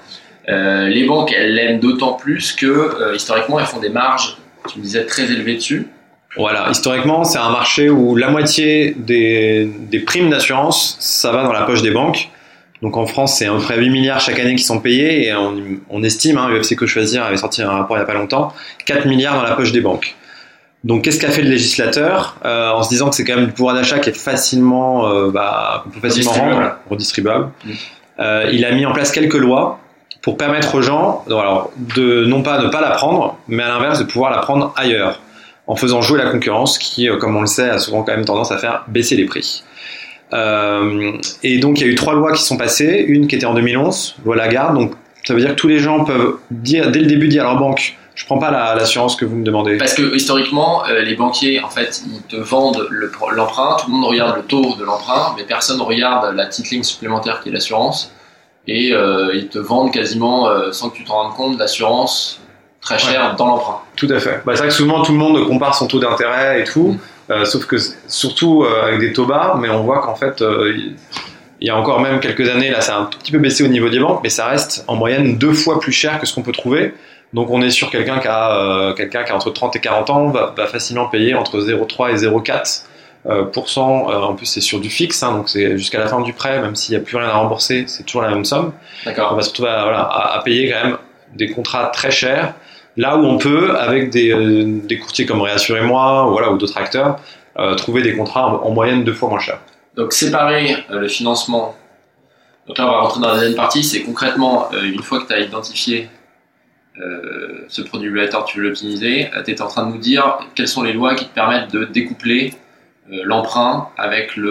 Euh, 0.47 0.87
les 0.87 1.05
banques, 1.05 1.33
elles 1.35 1.55
l'aiment 1.55 1.79
d'autant 1.79 2.13
plus 2.13 2.53
que 2.53 2.65
euh, 2.65 3.15
historiquement, 3.15 3.59
elles 3.59 3.65
font 3.65 3.79
des 3.79 3.89
marges, 3.89 4.37
tu 4.69 4.79
me 4.79 4.83
disais, 4.83 5.05
très 5.05 5.23
élevées 5.23 5.55
dessus. 5.55 5.87
Voilà, 6.37 6.69
historiquement, 6.69 7.23
c'est 7.23 7.37
un 7.37 7.49
marché 7.49 7.89
où 7.89 8.15
la 8.15 8.29
moitié 8.29 8.93
des, 8.97 9.69
primes 10.05 10.29
d'assurance, 10.29 10.97
ça 10.99 11.31
va 11.31 11.43
dans 11.43 11.53
la 11.53 11.61
poche 11.61 11.81
des 11.81 11.91
banques. 11.91 12.29
Donc 12.81 12.97
en 12.97 13.05
France, 13.05 13.37
c'est 13.37 13.47
à 13.47 13.53
peu 13.53 13.59
près 13.59 13.77
8 13.79 13.89
milliards 13.89 14.19
chaque 14.19 14.37
année 14.37 14.55
qui 14.55 14.63
sont 14.63 14.79
payés 14.79 15.27
et 15.27 15.33
on, 15.33 15.55
on 15.89 16.03
estime, 16.03 16.37
hein, 16.37 16.49
UFC 16.51 16.75
Que 16.75 16.85
Choisir 16.85 17.23
avait 17.23 17.37
sorti 17.37 17.61
un 17.61 17.69
rapport 17.69 17.95
il 17.95 18.01
n'y 18.01 18.03
a 18.03 18.05
pas 18.05 18.13
longtemps, 18.13 18.53
4 18.85 19.07
milliards 19.07 19.35
dans 19.35 19.43
la 19.43 19.55
poche 19.55 19.71
des 19.71 19.79
banques. 19.79 20.15
Donc 20.85 21.01
qu'est-ce 21.03 21.19
qu'a 21.19 21.31
fait 21.31 21.41
le 21.41 21.49
législateur 21.49 22.37
euh, 22.45 22.69
en 22.69 22.83
se 22.83 22.89
disant 22.89 23.09
que 23.09 23.15
c'est 23.15 23.25
quand 23.25 23.35
même 23.35 23.47
du 23.47 23.51
pouvoir 23.51 23.73
d'achat 23.73 23.97
qui 23.97 24.11
est 24.11 24.17
facilement, 24.17 25.09
euh, 25.09 25.31
bah, 25.31 25.83
qu'on 25.83 25.89
peut 25.89 26.07
facilement 26.07 26.31
Redistribuable. 26.31 26.63
rendre, 26.63 26.77
redistribuable. 26.91 27.49
Euh, 28.19 28.49
il 28.53 28.63
a 28.63 28.71
mis 28.71 28.85
en 28.85 28.93
place 28.93 29.11
quelques 29.11 29.33
lois 29.33 29.79
pour 30.21 30.37
permettre 30.37 30.75
aux 30.75 30.83
gens, 30.83 31.23
alors, 31.27 31.71
de 31.95 32.25
non 32.25 32.43
pas 32.43 32.61
ne 32.61 32.69
pas 32.69 32.81
la 32.81 32.91
prendre, 32.91 33.35
mais 33.47 33.63
à 33.63 33.67
l'inverse 33.67 33.97
de 33.97 34.03
pouvoir 34.03 34.29
la 34.29 34.37
prendre 34.37 34.73
ailleurs 34.75 35.21
en 35.65 35.75
faisant 35.75 36.03
jouer 36.03 36.19
la 36.19 36.29
concurrence 36.29 36.77
qui, 36.77 37.09
comme 37.19 37.35
on 37.35 37.41
le 37.41 37.47
sait, 37.47 37.67
a 37.67 37.79
souvent 37.79 38.03
quand 38.03 38.11
même 38.11 38.25
tendance 38.25 38.51
à 38.51 38.59
faire 38.59 38.83
baisser 38.87 39.15
les 39.15 39.25
prix. 39.25 39.63
Et 40.31 41.57
donc 41.59 41.79
il 41.79 41.87
y 41.87 41.89
a 41.89 41.91
eu 41.91 41.95
trois 41.95 42.13
lois 42.13 42.31
qui 42.33 42.43
sont 42.43 42.57
passées, 42.57 43.05
une 43.07 43.27
qui 43.27 43.35
était 43.35 43.45
en 43.45 43.55
2011, 43.55 44.17
loi 44.23 44.35
Lagarde, 44.35 44.75
donc 44.75 44.91
ça 45.23 45.33
veut 45.33 45.39
dire 45.39 45.49
que 45.49 45.55
tous 45.55 45.67
les 45.67 45.79
gens 45.79 46.03
peuvent 46.03 46.35
dire 46.51 46.91
dès 46.91 46.99
le 46.99 47.07
début 47.07 47.27
dire 47.27 47.43
à 47.43 47.51
leur 47.51 47.57
banque, 47.57 47.97
je 48.15 48.25
prends 48.25 48.39
pas 48.39 48.49
la- 48.49 48.73
l'assurance 48.75 49.15
que 49.15 49.25
vous 49.25 49.35
me 49.35 49.43
demandez. 49.43 49.77
Parce 49.77 49.93
que 49.93 50.15
historiquement, 50.15 50.83
euh, 50.87 51.01
les 51.01 51.15
banquiers, 51.15 51.61
en 51.61 51.69
fait, 51.69 52.01
ils 52.07 52.21
te 52.23 52.37
vendent 52.37 52.87
le 52.89 53.11
l'emprunt, 53.33 53.77
tout 53.79 53.87
le 53.91 53.93
monde 53.97 54.05
regarde 54.05 54.37
le 54.37 54.43
taux 54.43 54.75
de 54.79 54.83
l'emprunt, 54.83 55.33
mais 55.37 55.43
personne 55.43 55.81
regarde 55.81 56.33
la 56.35 56.45
petite 56.45 56.69
ligne 56.71 56.83
supplémentaire 56.83 57.41
qui 57.41 57.49
est 57.49 57.51
l'assurance. 57.51 58.11
Et 58.67 58.93
euh, 58.93 59.31
ils 59.35 59.47
te 59.49 59.59
vendent 59.59 59.91
quasiment, 59.93 60.47
euh, 60.47 60.71
sans 60.71 60.89
que 60.89 60.97
tu 60.97 61.03
t'en 61.03 61.13
rendes 61.21 61.35
compte, 61.35 61.59
l'assurance 61.59 62.39
très 62.81 62.97
chère 62.97 63.35
dans 63.35 63.47
l'emprunt. 63.47 63.79
Tout 63.95 64.07
à 64.09 64.19
fait. 64.19 64.41
Bah, 64.45 64.53
c'est 64.53 64.59
vrai 64.59 64.67
que 64.69 64.73
souvent 64.73 65.01
tout 65.03 65.11
le 65.11 65.17
monde 65.17 65.47
compare 65.47 65.75
son 65.75 65.85
taux 65.87 65.99
d'intérêt 65.99 66.61
et 66.61 66.63
tout, 66.63 66.97
Mm. 67.29 67.43
sauf 67.45 67.65
que 67.65 67.75
surtout 68.07 68.63
avec 68.83 68.99
des 68.99 69.11
taux 69.13 69.25
bas, 69.25 69.55
mais 69.59 69.69
on 69.69 69.81
voit 69.83 69.99
qu'en 70.01 70.15
fait 70.15 70.41
il 70.41 70.95
il 71.61 71.67
y 71.67 71.71
a 71.71 71.77
encore 71.77 72.01
même 72.01 72.19
quelques 72.19 72.47
années, 72.49 72.69
là 72.69 72.81
ça 72.81 72.97
a 72.97 72.99
un 72.99 73.05
tout 73.05 73.17
petit 73.17 73.31
peu 73.31 73.39
baissé 73.39 73.63
au 73.63 73.67
niveau 73.67 73.87
des 73.89 73.97
banques, 73.97 74.19
mais 74.23 74.29
ça 74.29 74.45
reste 74.47 74.83
en 74.87 74.95
moyenne 74.95 75.37
deux 75.37 75.53
fois 75.53 75.79
plus 75.79 75.93
cher 75.93 76.19
que 76.19 76.25
ce 76.27 76.35
qu'on 76.35 76.43
peut 76.43 76.51
trouver. 76.51 76.93
Donc 77.35 77.51
on 77.51 77.61
est 77.61 77.69
sur 77.69 77.91
quelqu'un 77.91 78.19
qui 78.19 78.27
a 78.27 78.57
euh, 78.57 78.93
quelqu'un 78.93 79.23
qui 79.23 79.31
a 79.31 79.35
entre 79.35 79.51
30 79.51 79.75
et 79.75 79.79
40 79.79 80.09
ans 80.09 80.29
va, 80.29 80.53
va 80.57 80.65
facilement 80.65 81.07
payer 81.07 81.35
entre 81.35 81.59
0,3 81.59 82.11
et 82.11 82.27
0,4 82.27 82.83
euh, 83.27 83.43
pour 83.43 83.69
cent. 83.69 84.09
Euh, 84.09 84.21
en 84.21 84.33
plus 84.33 84.47
c'est 84.47 84.61
sur 84.61 84.79
du 84.79 84.89
fixe, 84.89 85.21
hein, 85.21 85.33
donc 85.33 85.49
c'est 85.49 85.77
jusqu'à 85.77 85.99
la 85.99 86.07
fin 86.07 86.21
du 86.21 86.33
prêt, 86.33 86.59
même 86.61 86.75
s'il 86.75 86.95
n'y 86.95 87.01
a 87.01 87.05
plus 87.05 87.17
rien 87.17 87.27
à 87.27 87.33
rembourser, 87.35 87.83
c'est 87.87 88.03
toujours 88.03 88.23
la 88.23 88.29
même 88.29 88.45
somme 88.45 88.71
on 89.05 89.35
va 89.35 89.41
se 89.41 89.49
retrouver 89.49 89.69
à, 89.69 89.83
voilà, 89.83 89.99
à, 89.99 90.37
à 90.37 90.43
payer 90.43 90.71
quand 90.71 90.87
même 90.87 90.97
des 91.35 91.51
contrats 91.51 91.87
très 91.87 92.11
chers, 92.11 92.53
là 92.97 93.17
où 93.17 93.25
on 93.25 93.37
peut, 93.37 93.75
avec 93.77 94.09
des, 94.09 94.31
euh, 94.31 94.79
des 94.83 94.97
courtiers 94.97 95.25
comme 95.25 95.41
Réassurez-moi 95.41 96.27
ou, 96.27 96.31
voilà, 96.31 96.51
ou 96.51 96.57
d'autres 96.57 96.77
acteurs, 96.77 97.19
euh, 97.59 97.75
trouver 97.75 98.01
des 98.01 98.15
contrats 98.15 98.47
en, 98.47 98.67
en 98.67 98.71
moyenne 98.71 99.03
deux 99.03 99.13
fois 99.13 99.29
moins 99.29 99.39
chers. 99.39 99.59
Donc 99.95 100.13
séparer 100.13 100.75
euh, 100.91 100.99
le 100.99 101.07
financement. 101.07 101.75
Donc 102.67 102.77
là, 102.77 102.87
on 102.87 102.91
va 102.91 102.99
rentrer 103.01 103.21
dans 103.21 103.27
la 103.27 103.35
deuxième 103.35 103.55
partie. 103.55 103.83
C'est 103.83 104.01
concrètement, 104.01 104.69
une 104.71 105.03
fois 105.03 105.21
que 105.21 105.27
tu 105.27 105.33
as 105.33 105.39
identifié 105.39 106.09
euh, 107.01 107.65
ce 107.67 107.81
produit 107.81 108.09
obligatoire, 108.09 108.45
tu 108.45 108.59
veux 108.59 108.65
l'optimiser, 108.67 109.29
tu 109.45 109.51
es 109.51 109.61
en 109.61 109.67
train 109.67 109.85
de 109.87 109.91
nous 109.91 109.97
dire 109.97 110.37
quelles 110.55 110.67
sont 110.67 110.83
les 110.83 110.93
lois 110.93 111.15
qui 111.15 111.25
te 111.25 111.33
permettent 111.33 111.71
de 111.71 111.85
découpler 111.85 112.53
euh, 113.11 113.17
l'emprunt 113.23 113.89
avec 113.97 114.35
le, 114.35 114.49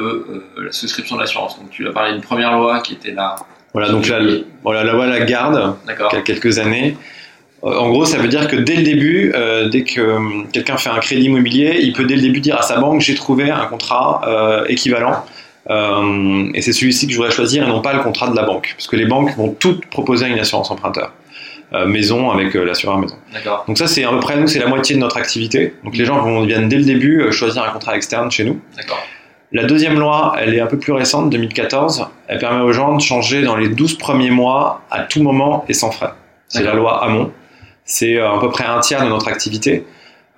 euh, 0.59 0.65
la 0.67 0.73
souscription 0.73 1.17
de 1.17 1.21
l'assurance. 1.23 1.59
Donc 1.59 1.71
tu 1.71 1.87
as 1.89 1.93
parlé 1.93 2.13
d'une 2.13 2.21
première 2.23 2.53
loi 2.57 2.81
qui 2.81 2.93
était 2.95 3.13
là. 3.13 3.37
Voilà, 3.73 3.89
donc 3.91 4.07
le- 4.07 4.47
voilà, 4.63 4.85
la 4.85 4.93
loi 4.93 5.07
la 5.07 5.21
garde, 5.21 5.75
il 6.13 6.17
y 6.17 6.19
a 6.19 6.23
quelques 6.23 6.59
années. 6.59 6.97
Euh, 7.65 7.75
En 7.79 7.89
gros, 7.89 8.05
ça 8.05 8.19
veut 8.19 8.29
dire 8.29 8.47
que 8.47 8.57
dès 8.57 8.77
le 8.77 8.83
début, 8.83 9.33
euh, 9.35 9.69
dès 9.69 9.83
que 9.85 10.01
euh, 10.01 10.19
quelqu'un 10.53 10.77
fait 10.77 10.91
un 10.91 10.99
crédit 10.99 11.25
immobilier, 11.25 11.79
il 11.81 11.93
peut 11.95 12.05
dès 12.05 12.15
le 12.17 12.23
début 12.23 12.41
dire 12.41 12.57
à 12.59 12.63
sa 12.63 12.79
banque 12.79 13.01
j'ai 13.01 13.15
trouvé 13.15 13.51
un 13.51 13.65
contrat 13.67 14.21
euh, 14.27 14.65
équivalent. 14.69 15.25
Euh, 15.71 16.51
et 16.53 16.61
c'est 16.61 16.75
celui-ci 16.75 17.07
que 17.07 17.13
je 17.13 17.17
voudrais 17.17 17.33
choisir 17.33 17.65
et 17.65 17.67
non 17.67 17.81
pas 17.81 17.95
le 17.95 18.01
contrat 18.03 18.29
de 18.29 18.37
la 18.37 18.43
banque. 18.43 18.75
Parce 18.77 18.87
que 18.87 18.97
les 18.97 19.07
banques 19.07 19.35
vont 19.37 19.51
toutes 19.59 19.87
proposer 19.87 20.27
une 20.27 20.39
assurance 20.39 20.71
emprunteur. 20.71 21.13
Euh, 21.73 21.87
maison 21.87 22.31
avec 22.31 22.55
euh, 22.55 22.65
l'assureur 22.65 22.99
maison. 22.99 23.17
Donc 23.67 23.79
ça, 23.79 23.89
c'est 23.89 24.05
à 24.05 24.11
peu 24.11 24.21
près, 24.21 24.37
nous, 24.37 24.47
c'est 24.47 24.61
la 24.61 24.69
moitié 24.69 24.95
de 24.95 25.01
notre 25.01 25.17
activité. 25.17 25.75
Donc 25.83 25.97
les 25.97 26.05
gens 26.05 26.21
vont, 26.21 26.45
viennent 26.45 26.69
dès 26.69 26.77
le 26.77 26.85
début 26.85 27.21
euh, 27.21 27.33
choisir 27.33 27.65
un 27.65 27.71
contrat 27.71 27.97
externe 27.97 28.31
chez 28.31 28.45
nous. 28.45 28.61
La 29.51 29.65
deuxième 29.65 29.99
loi, 29.99 30.37
elle 30.39 30.55
est 30.55 30.61
un 30.61 30.67
peu 30.67 30.79
plus 30.79 30.93
récente, 30.93 31.31
2014. 31.31 32.07
Elle 32.29 32.39
permet 32.39 32.61
aux 32.61 32.73
gens 32.73 32.95
de 32.95 33.01
changer 33.01 33.43
dans 33.43 33.57
les 33.57 33.69
12 33.69 33.99
premiers 33.99 34.31
mois 34.31 34.83
à 34.91 35.01
tout 35.01 35.23
moment 35.23 35.65
et 35.69 35.73
sans 35.73 35.91
frais. 35.91 36.13
C'est 36.49 36.63
la 36.63 36.75
loi 36.75 37.03
Hamon. 37.03 37.33
C'est 37.85 38.21
à 38.21 38.37
peu 38.41 38.51
près 38.51 38.65
un 38.65 38.81
tiers 38.81 39.03
de 39.03 39.09
notre 39.09 39.29
activité. 39.29 39.85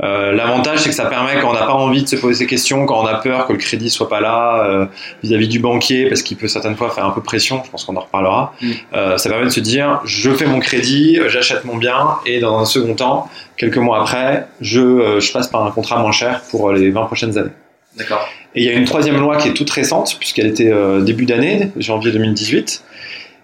Euh, 0.02 0.32
L'avantage, 0.32 0.80
c'est 0.80 0.90
que 0.90 0.94
ça 0.94 1.06
permet 1.06 1.40
quand 1.40 1.50
on 1.50 1.54
n'a 1.54 1.64
pas 1.64 1.72
envie 1.72 2.02
de 2.02 2.08
se 2.08 2.16
poser 2.16 2.34
ces 2.34 2.46
questions, 2.46 2.84
quand 2.84 3.02
on 3.02 3.06
a 3.06 3.14
peur 3.14 3.46
que 3.46 3.52
le 3.52 3.58
crédit 3.58 3.88
soit 3.88 4.08
pas 4.08 4.20
là 4.20 4.64
euh, 4.64 4.86
vis-à-vis 5.22 5.48
du 5.48 5.58
banquier, 5.58 6.08
parce 6.08 6.22
qu'il 6.22 6.36
peut 6.36 6.48
certaines 6.48 6.76
fois 6.76 6.90
faire 6.90 7.06
un 7.06 7.10
peu 7.10 7.22
pression. 7.22 7.62
Je 7.64 7.70
pense 7.70 7.84
qu'on 7.84 7.96
en 7.96 8.00
reparlera. 8.00 8.52
Mm. 8.60 8.70
Euh, 8.94 9.16
ça 9.16 9.30
permet 9.30 9.46
de 9.46 9.50
se 9.50 9.60
dire, 9.60 10.00
je 10.04 10.30
fais 10.32 10.46
mon 10.46 10.60
crédit, 10.60 11.18
j'achète 11.28 11.64
mon 11.64 11.76
bien, 11.76 12.16
et 12.26 12.40
dans 12.40 12.58
un 12.58 12.66
second 12.66 12.94
temps, 12.94 13.30
quelques 13.56 13.78
mois 13.78 14.00
après, 14.00 14.46
je, 14.60 14.80
euh, 14.80 15.20
je 15.20 15.32
passe 15.32 15.48
par 15.48 15.64
un 15.64 15.70
contrat 15.70 15.98
moins 15.98 16.12
cher 16.12 16.42
pour 16.50 16.72
les 16.72 16.90
20 16.90 17.04
prochaines 17.06 17.38
années. 17.38 17.50
D'accord. 17.96 18.28
Et 18.54 18.62
il 18.62 18.66
y 18.66 18.68
a 18.68 18.72
une 18.72 18.84
troisième 18.84 19.18
loi 19.18 19.36
qui 19.36 19.48
est 19.48 19.54
toute 19.54 19.70
récente, 19.70 20.16
puisqu'elle 20.18 20.46
était 20.46 20.72
euh, 20.72 21.00
début 21.00 21.26
d'année, 21.26 21.70
janvier 21.76 22.12
2018. 22.12 22.82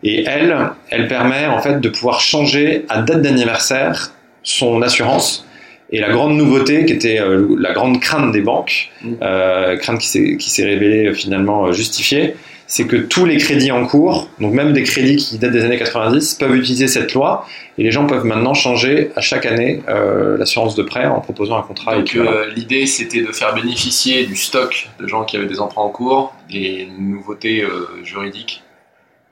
Et 0.05 0.25
elle, 0.27 0.71
elle 0.91 1.07
permet 1.07 1.47
en 1.47 1.61
fait 1.61 1.81
de 1.81 1.89
pouvoir 1.89 2.21
changer 2.21 2.87
à 2.89 3.03
date 3.03 3.23
d'anniversaire 3.23 4.13
son 4.43 4.83
assurance. 4.83 5.47
Et 5.93 6.01
la 6.01 6.11
grande 6.11 6.37
nouveauté, 6.37 6.85
qui 6.87 6.93
était 6.93 7.21
euh, 7.21 7.55
la 7.59 7.73
grande 7.73 8.01
crainte 8.01 8.33
des 8.33 8.41
banques, 8.41 8.91
Mm. 9.03 9.15
euh, 9.23 9.77
crainte 9.77 10.01
qui 10.01 10.51
s'est 10.51 10.65
révélée 10.65 11.09
euh, 11.09 11.15
finalement 11.15 11.73
justifiée, 11.73 12.35
c'est 12.73 12.87
que 12.87 12.97
tous 12.97 13.27
les 13.27 13.37
crédits 13.37 13.71
en 13.71 13.85
cours, 13.87 14.31
donc 14.41 14.55
même 14.55 14.73
des 14.73 14.83
crédits 14.83 15.17
qui 15.17 15.37
datent 15.37 15.53
des 15.53 15.63
années 15.63 15.77
90, 15.77 16.37
peuvent 16.37 16.57
utiliser 16.57 16.89
cette 16.89 17.13
loi 17.13 17.47
et 17.77 17.83
les 17.83 17.91
gens 17.91 18.07
peuvent 18.07 18.25
maintenant 18.25 18.55
changer 18.55 19.11
à 19.15 19.21
chaque 19.21 19.45
année 19.45 19.83
euh, 19.91 20.39
l'assurance 20.39 20.75
de 20.75 20.83
prêt 20.83 21.05
en 21.05 21.21
proposant 21.21 21.59
un 21.59 21.63
contrat. 21.63 21.97
Donc 21.97 22.17
euh, 22.17 22.47
l'idée 22.57 22.87
c'était 22.87 23.21
de 23.21 23.31
faire 23.31 23.55
bénéficier 23.55 24.25
du 24.25 24.37
stock 24.37 24.89
de 24.99 25.07
gens 25.07 25.25
qui 25.25 25.37
avaient 25.37 25.47
des 25.47 25.61
emprunts 25.61 25.83
en 25.83 25.91
cours 25.91 26.35
des 26.51 26.89
nouveautés 26.99 27.63
euh, 27.63 28.03
juridiques 28.05 28.63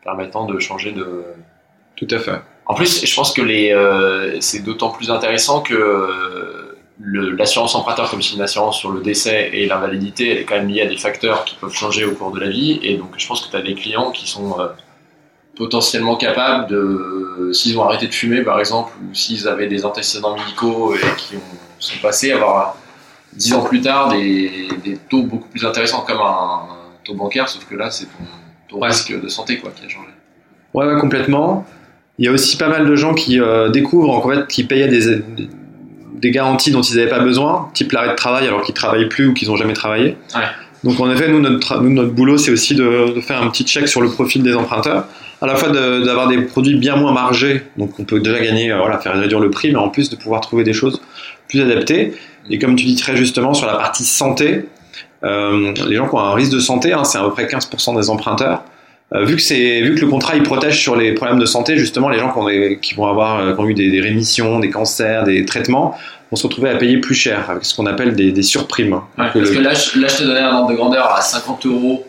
permettant 0.04 0.44
de 0.44 0.58
changer 0.58 0.92
de. 0.92 1.24
Tout 1.96 2.08
à 2.10 2.18
fait. 2.18 2.40
En 2.70 2.74
plus, 2.74 3.04
je 3.04 3.14
pense 3.16 3.32
que 3.32 3.42
les 3.42 3.74
c'est 4.40 4.60
d'autant 4.60 4.90
plus 4.90 5.10
intéressant 5.10 5.60
que 5.60 5.74
l'assurance 7.02 7.74
emprunteur, 7.74 8.08
comme 8.08 8.22
c'est 8.22 8.36
une 8.36 8.42
assurance 8.42 8.78
sur 8.78 8.92
le 8.92 9.00
décès 9.00 9.50
et 9.52 9.66
l'invalidité, 9.66 10.30
elle 10.30 10.38
est 10.38 10.44
quand 10.44 10.54
même 10.54 10.68
liée 10.68 10.82
à 10.82 10.86
des 10.86 10.96
facteurs 10.96 11.44
qui 11.44 11.56
peuvent 11.56 11.74
changer 11.74 12.04
au 12.04 12.12
cours 12.12 12.30
de 12.30 12.38
la 12.38 12.48
vie. 12.48 12.78
Et 12.84 12.96
donc, 12.96 13.14
je 13.16 13.26
pense 13.26 13.44
que 13.44 13.50
tu 13.50 13.56
as 13.56 13.62
des 13.62 13.74
clients 13.74 14.12
qui 14.12 14.28
sont 14.28 14.60
euh, 14.60 14.68
potentiellement 15.56 16.14
capables 16.14 16.68
de, 16.68 17.50
s'ils 17.52 17.76
ont 17.76 17.84
arrêté 17.84 18.06
de 18.06 18.14
fumer, 18.14 18.42
par 18.42 18.60
exemple, 18.60 18.92
ou 19.02 19.14
s'ils 19.14 19.48
avaient 19.48 19.66
des 19.66 19.84
antécédents 19.84 20.36
médicaux 20.36 20.94
et 20.94 21.16
qui 21.16 21.36
ont, 21.36 21.58
sont 21.80 21.98
passés, 22.00 22.30
avoir 22.30 22.76
dix 23.32 23.52
ans 23.52 23.64
plus 23.64 23.80
tard 23.80 24.10
des, 24.10 24.68
des, 24.84 24.96
taux 24.96 25.22
beaucoup 25.22 25.48
plus 25.48 25.64
intéressants 25.64 26.02
comme 26.02 26.20
un, 26.20 26.68
taux 27.04 27.14
bancaire, 27.14 27.48
sauf 27.48 27.66
que 27.66 27.74
là, 27.74 27.90
c'est 27.90 28.06
ton, 28.68 28.80
risque 28.80 29.18
de 29.18 29.28
santé 29.28 29.58
quoi, 29.58 29.70
qui 29.70 29.84
a 29.84 29.88
changé. 29.88 30.08
Ouais, 30.74 30.86
ouais, 30.86 31.00
complètement. 31.00 31.66
Il 32.20 32.26
y 32.26 32.28
a 32.28 32.32
aussi 32.32 32.56
pas 32.56 32.68
mal 32.68 32.86
de 32.86 32.94
gens 32.94 33.14
qui 33.14 33.40
euh, 33.40 33.70
découvrent 33.70 34.10
en 34.10 34.28
fait 34.28 34.46
qui 34.46 34.62
payaient 34.64 34.88
des, 34.88 35.22
des 36.20 36.30
garanties 36.30 36.70
dont 36.70 36.82
ils 36.82 36.96
n'avaient 36.96 37.10
pas 37.10 37.20
besoin, 37.20 37.70
type 37.74 37.92
l'arrêt 37.92 38.10
de 38.10 38.14
travail 38.14 38.46
alors 38.46 38.62
qu'ils 38.62 38.74
travaillent 38.74 39.08
plus 39.08 39.28
ou 39.28 39.34
qu'ils 39.34 39.48
n'ont 39.48 39.56
jamais 39.56 39.72
travaillé. 39.72 40.16
Donc 40.84 40.98
en 41.00 41.10
effet, 41.10 41.28
nous 41.28 41.40
notre, 41.40 41.80
notre 41.80 42.12
boulot, 42.12 42.38
c'est 42.38 42.50
aussi 42.50 42.74
de, 42.74 43.20
faire 43.20 43.42
un 43.42 43.48
petit 43.48 43.64
check 43.64 43.88
sur 43.88 44.00
le 44.00 44.08
profil 44.08 44.42
des 44.42 44.54
emprunteurs, 44.54 45.06
à 45.42 45.46
la 45.46 45.56
fois 45.56 45.70
d'avoir 45.70 46.28
des 46.28 46.42
produits 46.42 46.76
bien 46.76 46.96
moins 46.96 47.12
margés, 47.12 47.64
donc 47.76 47.98
on 47.98 48.04
peut 48.04 48.20
déjà 48.20 48.40
gagner, 48.40 48.70
euh, 48.70 48.78
voilà, 48.78 48.98
faire 48.98 49.18
réduire 49.18 49.40
le 49.40 49.50
prix, 49.50 49.70
mais 49.72 49.78
en 49.78 49.88
plus 49.88 50.10
de 50.10 50.16
pouvoir 50.16 50.40
trouver 50.40 50.64
des 50.64 50.72
choses 50.72 51.00
plus 51.48 51.60
adaptées. 51.60 52.14
Et 52.48 52.58
comme 52.58 52.76
tu 52.76 52.84
dis 52.84 52.96
très 52.96 53.16
justement 53.16 53.54
sur 53.54 53.66
la 53.66 53.76
partie 53.76 54.04
santé, 54.04 54.66
euh, 55.22 55.72
les 55.86 55.96
gens 55.96 56.08
qui 56.08 56.14
ont 56.14 56.20
un 56.20 56.34
risque 56.34 56.52
de 56.52 56.60
santé, 56.60 56.92
hein, 56.92 57.04
c'est 57.04 57.18
à 57.18 57.24
peu 57.24 57.30
près 57.30 57.46
15% 57.46 57.98
des 57.98 58.08
emprunteurs. 58.08 58.62
Euh, 59.12 59.24
vu 59.24 59.34
que 59.36 59.42
c'est 59.42 59.80
vu 59.80 59.96
que 59.96 60.00
le 60.00 60.06
contrat 60.06 60.36
il 60.36 60.44
protège 60.44 60.80
sur 60.80 60.94
les 60.94 61.14
problèmes 61.14 61.40
de 61.40 61.46
santé 61.46 61.76
justement 61.76 62.08
les 62.10 62.18
gens 62.20 62.32
qui, 62.32 62.38
ont 62.38 62.76
qui 62.80 62.94
vont 62.94 63.06
avoir 63.06 63.40
euh, 63.40 63.54
qui 63.54 63.60
ont 63.60 63.66
eu 63.66 63.74
des, 63.74 64.00
rémissions 64.00 64.60
des 64.60 64.70
cancers 64.70 65.24
des 65.24 65.44
traitements 65.44 65.96
vont 66.30 66.36
se 66.36 66.44
retrouver 66.46 66.70
à 66.70 66.76
payer 66.76 66.98
plus 66.98 67.16
cher 67.16 67.50
avec 67.50 67.64
ce 67.64 67.74
qu'on 67.74 67.86
appelle 67.86 68.14
des, 68.14 68.30
des 68.30 68.42
surprimes. 68.42 69.00
Ouais, 69.18 69.26
parce 69.34 69.50
que 69.50 69.58
là 69.58 69.74
je, 69.74 69.98
là 69.98 70.06
je 70.06 70.16
te 70.16 70.22
donnais 70.22 70.38
un 70.38 70.54
ordre 70.54 70.70
de 70.70 70.76
grandeur 70.76 71.12
à 71.12 71.20
50 71.22 71.66
euros 71.66 72.06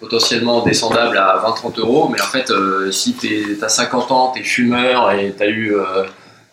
potentiellement 0.00 0.62
descendable 0.62 1.16
à 1.16 1.42
20-30 1.46 1.80
euros 1.80 2.10
mais 2.12 2.20
en 2.20 2.26
fait 2.26 2.50
euh, 2.50 2.90
si 2.90 3.14
tu 3.14 3.58
as 3.62 3.68
50 3.70 4.12
ans 4.12 4.32
tu 4.34 4.42
es 4.42 4.44
fumeur 4.44 5.10
et 5.12 5.34
tu 5.34 5.42
as 5.42 5.48
eu 5.48 5.74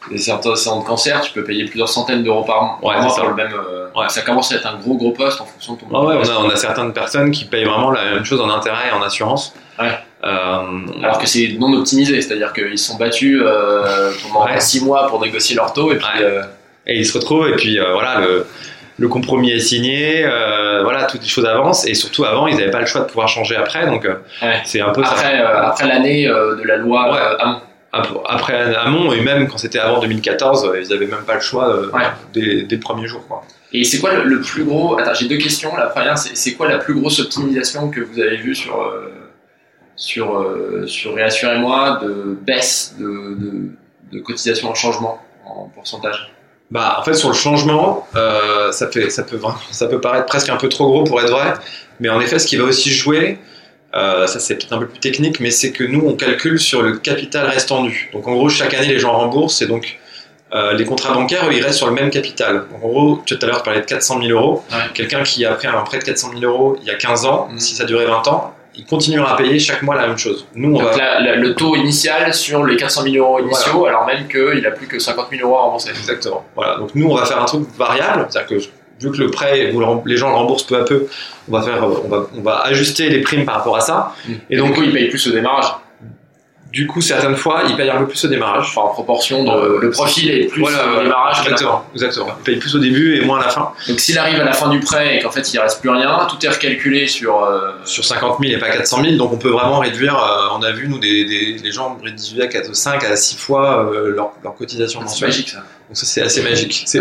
des 0.10 0.18
certains 0.18 0.52
de 0.52 0.84
cancer, 0.84 1.22
tu 1.22 1.32
peux 1.32 1.44
payer 1.44 1.66
plusieurs 1.66 1.90
centaines 1.90 2.24
d'euros 2.24 2.44
par 2.44 2.80
mois 2.82 3.16
pour 3.16 3.28
le 3.28 3.36
même. 3.36 3.54
Euh, 3.54 4.08
ça 4.10 4.22
commence 4.22 4.52
à 4.52 4.56
être 4.56 4.68
un 4.68 4.78
gros 4.78 4.96
gros 4.96 5.12
poste 5.12 5.42
en 5.42 5.46
fonction 5.46 5.74
de 5.74 5.80
ton. 5.80 5.86
Ah 5.94 6.04
ouais, 6.04 6.16
on 6.18 6.30
a, 6.30 6.46
on 6.46 6.50
a, 6.50 6.56
certaines 6.56 6.94
personnes 6.94 7.32
qui 7.32 7.46
payent 7.46 7.66
vraiment 7.66 7.92
la 7.92 8.06
même 8.06 8.26
chose 8.26 8.42
en 8.42 8.50
intérêt 8.50 8.90
et 8.90 8.92
en 8.92 9.02
assurance. 9.02 9.54
Ouais. 9.80 9.88
Euh, 10.24 10.62
Alors 11.04 11.20
que 11.20 11.28
c'est 11.28 11.56
non 11.60 11.74
optimisé, 11.74 12.22
c'est-à-dire 12.22 12.54
qu'ils 12.54 12.78
sont 12.78 12.98
battus 12.98 13.42
euh, 13.44 14.12
pendant 14.32 14.48
6 14.60 14.84
mois 14.84 15.08
pour 15.08 15.22
négocier 15.22 15.56
leur 15.56 15.74
taux 15.74 15.92
et 15.92 15.98
puis. 15.98 16.08
Et 16.88 17.00
ils 17.00 17.06
se 17.06 17.18
retrouvent 17.18 17.48
et 17.48 17.56
puis 17.56 17.80
voilà 17.80 18.20
le, 18.20 18.46
le 19.00 19.08
compromis 19.08 19.52
est 19.52 19.60
signé, 19.60 20.24
voilà 20.84 21.06
toutes 21.06 21.24
les 21.24 21.28
choses 21.28 21.46
avancent 21.46 21.88
et 21.88 21.96
surtout 21.96 22.26
avant 22.26 22.46
ils 22.46 22.56
n'avaient 22.58 22.70
pas 22.70 22.80
le 22.80 22.86
choix 22.86 23.02
de 23.02 23.08
pouvoir 23.08 23.28
changer 23.28 23.56
après 23.56 23.88
donc 23.88 24.08
c'est 24.66 24.82
un 24.82 24.92
peu 24.92 25.02
après 25.04 25.40
après 25.40 25.88
l'année 25.88 26.28
de 26.28 26.64
la 26.64 26.78
loi 26.78 27.38
après 28.28 28.76
Amont 28.76 29.14
et 29.14 29.22
même 29.22 29.48
quand 29.48 29.58
c'était 29.58 29.80
avant 29.80 30.00
2014, 30.00 30.72
ils 30.82 30.90
n'avaient 30.90 31.08
même 31.08 31.24
pas 31.26 31.36
le 31.36 31.42
choix 31.42 31.70
euh, 31.70 31.92
dès, 32.34 32.68
le 32.70 32.80
premier 32.80 33.08
jour. 33.08 33.26
Quoi. 33.28 33.44
Et 33.72 33.84
c'est 33.84 34.00
quoi 34.00 34.14
le, 34.14 34.42
plus 34.42 34.64
gros 34.64 35.00
Attends, 35.00 35.14
j'ai 35.14 35.28
deux 35.28 35.38
questions. 35.38 35.76
La 35.76 35.88
première, 35.88 36.18
c'est 36.18 36.54
quoi 36.54 36.68
la 36.68 36.78
plus 36.78 36.94
grosse 36.94 37.20
optimisation 37.20 37.90
que 37.90 38.02
vous 38.02 38.20
avez 38.20 38.38
vue 38.38 38.56
sur 38.56 38.82
euh, 38.82 39.12
sur 39.96 40.38
euh, 40.38 40.86
sur 40.88 41.16
réassurez-moi 41.16 42.00
de 42.04 42.38
baisse 42.42 42.96
de, 43.00 43.38
de, 44.12 44.20
cotisation 44.20 44.70
en 44.70 44.76
changement 44.76 45.20
en 45.46 45.70
pourcentage? 45.74 46.32
Bah, 46.72 46.98
en 47.00 47.04
fait, 47.04 47.14
sur 47.14 47.30
le 47.30 47.36
changement, 47.36 48.08
ça, 48.14 48.88
fait, 48.92 49.10
ça, 49.10 49.24
peut, 49.24 49.40
ça 49.72 49.88
peut 49.88 50.02
paraître 50.02 50.26
presque 50.26 50.50
un 50.50 50.58
peu 50.58 50.68
trop 50.68 50.88
gros 50.88 51.04
pour 51.04 51.22
être 51.22 51.30
vrai, 51.30 51.54
mais 52.00 52.10
en 52.10 52.20
effet, 52.20 52.40
ce 52.40 52.48
qui 52.48 52.56
va 52.56 52.64
aussi 52.64 52.90
jouer, 52.92 53.38
euh, 53.96 54.28
ça 54.28 54.40
c'est 54.40 54.56
peut-être 54.56 54.74
un 54.74 54.80
peu 54.80 54.88
plus 54.88 55.00
technique, 55.00 55.40
mais 55.40 55.52
c'est 55.52 55.72
que 55.72 55.84
nous 55.84 56.04
on 56.06 56.16
calcule 56.16 56.60
sur 56.60 56.82
le 56.82 56.98
capital 56.98 57.48
restant 57.48 57.84
dû. 57.84 58.10
Donc 58.14 58.28
en 58.28 58.34
gros 58.34 58.50
chaque 58.50 58.74
année 58.74 58.88
les 58.88 59.00
gens 59.00 59.14
remboursent 59.14 59.62
et 59.62 59.68
donc 59.68 60.00
euh, 60.54 60.74
les 60.74 60.86
contrats 60.86 61.14
bancaires 61.14 61.50
ils 61.52 61.64
restent 61.64 61.78
sur 61.78 61.88
le 61.88 61.94
même 61.94 62.10
capital. 62.10 62.66
Donc 62.72 62.84
en 62.84 62.88
gros 62.88 63.24
tout 63.26 63.38
à 63.42 63.46
l'heure 63.46 63.60
tu 63.60 63.64
parlais 63.64 63.82
de 63.82 63.86
400 63.86 64.22
000 64.22 64.38
euros. 64.38 64.64
Quelqu'un 64.94 65.24
qui 65.24 65.46
a 65.46 65.54
pris 65.54 65.68
un 65.68 65.82
prêt 65.82 66.00
de 66.00 66.04
400 66.04 66.32
000 66.38 66.52
euros 66.52 66.78
il 66.82 66.88
y 66.88 66.92
a 66.92 66.96
15 66.96 67.26
ans, 67.26 67.48
mm. 67.52 67.60
si 67.60 67.76
ça 67.76 67.86
durait 67.86 68.06
20 68.06 68.28
ans, 68.28 68.54
il 68.78 68.86
continuera 68.86 69.34
à 69.34 69.38
payer 69.38 69.58
chaque 69.60 69.82
mois 69.82 69.96
la 69.96 70.08
même 70.08 70.18
chose. 70.18 70.46
Nous, 70.54 70.76
on 70.76 70.80
Donc 70.80 70.98
va... 70.98 71.20
le 71.22 71.56
taux 71.56 71.76
initial 71.76 72.34
sur 72.34 72.66
les 72.66 72.76
400 72.76 73.04
000 73.04 73.16
euros 73.16 73.40
initiaux, 73.40 73.86
alors 73.86 74.06
même 74.06 74.28
qu'il 74.28 74.66
a 74.66 74.72
plus 74.72 74.88
que 74.88 75.00
50 75.00 75.28
000 75.32 75.48
euros 75.48 75.58
à 75.58 75.62
rembourser. 75.62 75.92
Exactement. 75.92 76.46
Voilà. 76.56 76.78
Donc 76.78 76.94
nous, 76.96 77.08
on 77.10 77.16
va 77.16 77.26
faire 77.26 77.42
un 77.42 77.46
truc 77.46 77.64
variable, 77.78 78.28
c'est-à-dire 78.30 78.58
que 78.58 78.64
vu 79.00 79.12
que 79.12 79.18
le 79.18 79.30
prêt, 79.30 79.72
les 80.06 80.18
gens 80.18 80.30
le 80.30 80.36
remboursent 80.36 80.64
peu 80.64 80.78
à 80.78 80.84
peu, 80.84 81.08
on 81.50 81.58
va 81.58 81.62
faire, 81.62 81.84
on 81.84 82.08
va, 82.08 82.28
on 82.36 82.42
va 82.42 82.62
ajuster 82.62 83.10
les 83.10 83.22
primes 83.22 83.46
par 83.46 83.56
rapport 83.56 83.76
à 83.76 83.82
ça. 83.82 84.14
Mm. 84.28 84.34
Et 84.50 84.58
donc, 84.58 84.78
ils 84.78 84.92
payent 84.92 85.10
plus 85.10 85.28
au 85.28 85.32
démarrage. 85.32 85.66
Du 86.76 86.88
coup, 86.88 87.00
certaines 87.00 87.38
fois, 87.38 87.64
ils 87.70 87.76
payent 87.78 87.90
un 87.90 88.00
peu 88.00 88.08
plus 88.08 88.26
au 88.26 88.28
démarrage. 88.28 88.66
Enfin, 88.68 88.82
en 88.82 88.90
proportion, 88.90 89.46
de, 89.46 89.78
le 89.80 89.92
profil 89.92 90.30
est 90.30 90.48
plus 90.48 90.62
au 90.62 91.02
démarrage. 91.02 91.40
Exactement, 91.40 91.86
exactement. 91.94 92.36
Ils 92.40 92.44
payent 92.44 92.58
plus 92.58 92.76
au 92.76 92.80
début 92.80 93.16
et 93.16 93.24
moins 93.24 93.40
à 93.40 93.46
la 93.46 93.50
fin. 93.50 93.72
Donc, 93.88 93.98
s'il 94.02 94.18
arrive 94.18 94.42
à 94.42 94.44
la 94.44 94.52
fin 94.52 94.68
du 94.68 94.82
prêt 94.82 95.16
et 95.16 95.22
qu'en 95.22 95.32
fait, 95.32 95.54
il 95.54 95.60
reste 95.60 95.80
plus 95.80 95.90
rien, 95.90 96.28
tout 96.30 96.46
est 96.46 96.50
recalculé 96.50 97.08
sur. 97.08 97.46
Euh, 97.46 97.72
sur 97.86 98.04
50 98.04 98.40
000 98.42 98.52
et 98.52 98.58
pas 98.58 98.70
400 98.70 99.04
000. 99.04 99.16
Donc, 99.16 99.32
on 99.32 99.38
peut 99.38 99.52
vraiment 99.52 99.80
réduire. 99.80 100.18
Euh, 100.18 100.58
on 100.58 100.64
a 100.64 100.72
vu, 100.74 100.90
nous, 100.90 101.00
des, 101.00 101.24
des, 101.24 101.54
des 101.54 101.72
gens 101.72 101.98
réduire 102.04 102.44
à 102.44 102.48
4, 102.48 102.76
5 102.76 103.04
à 103.06 103.16
6 103.16 103.38
fois 103.38 103.90
euh, 103.94 104.14
leur, 104.14 104.34
leur, 104.44 104.56
cotisation 104.56 105.00
mensuelle. 105.00 105.32
C'est 105.32 105.38
magique, 105.38 105.50
ça. 105.52 105.58
Donc, 105.60 105.98
ça, 105.98 106.06
c'est 106.06 106.22
assez 106.24 106.42
magique. 106.42 106.84
C'est, 106.86 107.00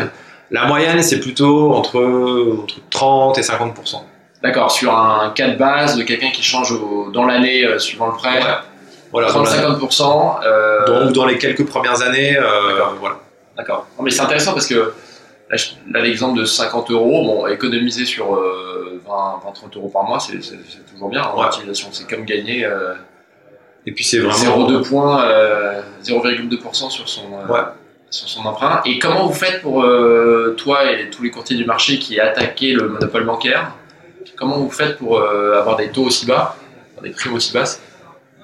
la 0.51 0.67
moyenne, 0.67 1.03
c'est 1.03 1.21
plutôt 1.21 1.73
entre, 1.73 2.01
entre 2.01 2.81
30 2.91 3.39
et 3.39 3.43
50% 3.43 4.03
D'accord, 4.45 4.71
sur 4.71 4.95
un 4.95 5.31
cas 5.31 5.49
de 5.49 5.57
base 5.57 5.97
de 5.97 6.03
quelqu'un 6.03 6.31
qui 6.31 6.43
change 6.43 6.75
dans 7.15 7.25
l'année 7.25 7.65
euh, 7.65 7.79
suivant 7.79 8.09
le 8.09 8.13
prêt, 8.13 8.43
voilà, 9.11 9.29
30-50%. 9.29 10.41
Euh... 10.45 10.85
Donc 10.87 11.15
dans 11.15 11.25
les 11.25 11.39
quelques 11.39 11.65
premières 11.67 12.03
années, 12.03 12.37
euh, 12.37 12.85
voilà. 13.01 13.21
D'accord. 13.57 13.87
Mais 14.03 14.11
c'est 14.11 14.21
intéressant 14.21 14.53
parce 14.53 14.67
que 14.67 14.93
là, 15.49 16.01
l'exemple 16.03 16.39
de 16.39 16.45
50 16.45 16.91
euros, 16.91 17.25
bon, 17.25 17.47
économiser 17.47 18.05
sur 18.05 18.27
20-30 18.27 18.37
euh, 18.37 19.77
euros 19.77 19.89
par 19.89 20.05
mois, 20.05 20.21
c'est 20.21 20.39
toujours 20.93 21.09
bien 21.09 21.25
en 21.25 21.47
utilisation. 21.47 21.89
C'est 21.93 22.07
comme 22.07 22.27
gagner. 22.27 22.69
et 23.87 23.93
puis 23.93 24.05
c'est 24.05 24.19
vraiment 24.19 24.69
0,2 24.69 24.87
points, 24.87 25.25
0,2% 26.05 26.91
sur 26.91 27.09
son 27.09 27.23
sur 28.15 28.29
son 28.29 28.47
emprunt. 28.47 28.81
Et 28.85 28.99
comment 28.99 29.27
vous 29.27 29.35
faites 29.35 29.61
pour 29.61 29.83
euh, 29.83 30.55
toi 30.57 30.91
et 30.91 31.11
tous 31.11 31.25
les 31.25 31.31
courtiers 31.31 31.57
du 31.57 31.65
marché 31.65 31.99
qui 31.99 32.21
attaqué 32.21 32.73
le 32.73 32.89
monopole 32.89 33.25
bancaire? 33.25 33.73
Comment 34.37 34.59
vous 34.59 34.71
faites 34.71 34.99
pour 34.99 35.19
euh, 35.19 35.59
avoir 35.59 35.77
des 35.77 35.89
taux 35.89 36.05
aussi 36.05 36.25
bas, 36.25 36.57
des 37.03 37.11
primes 37.11 37.35
aussi 37.35 37.53
basses? 37.53 37.81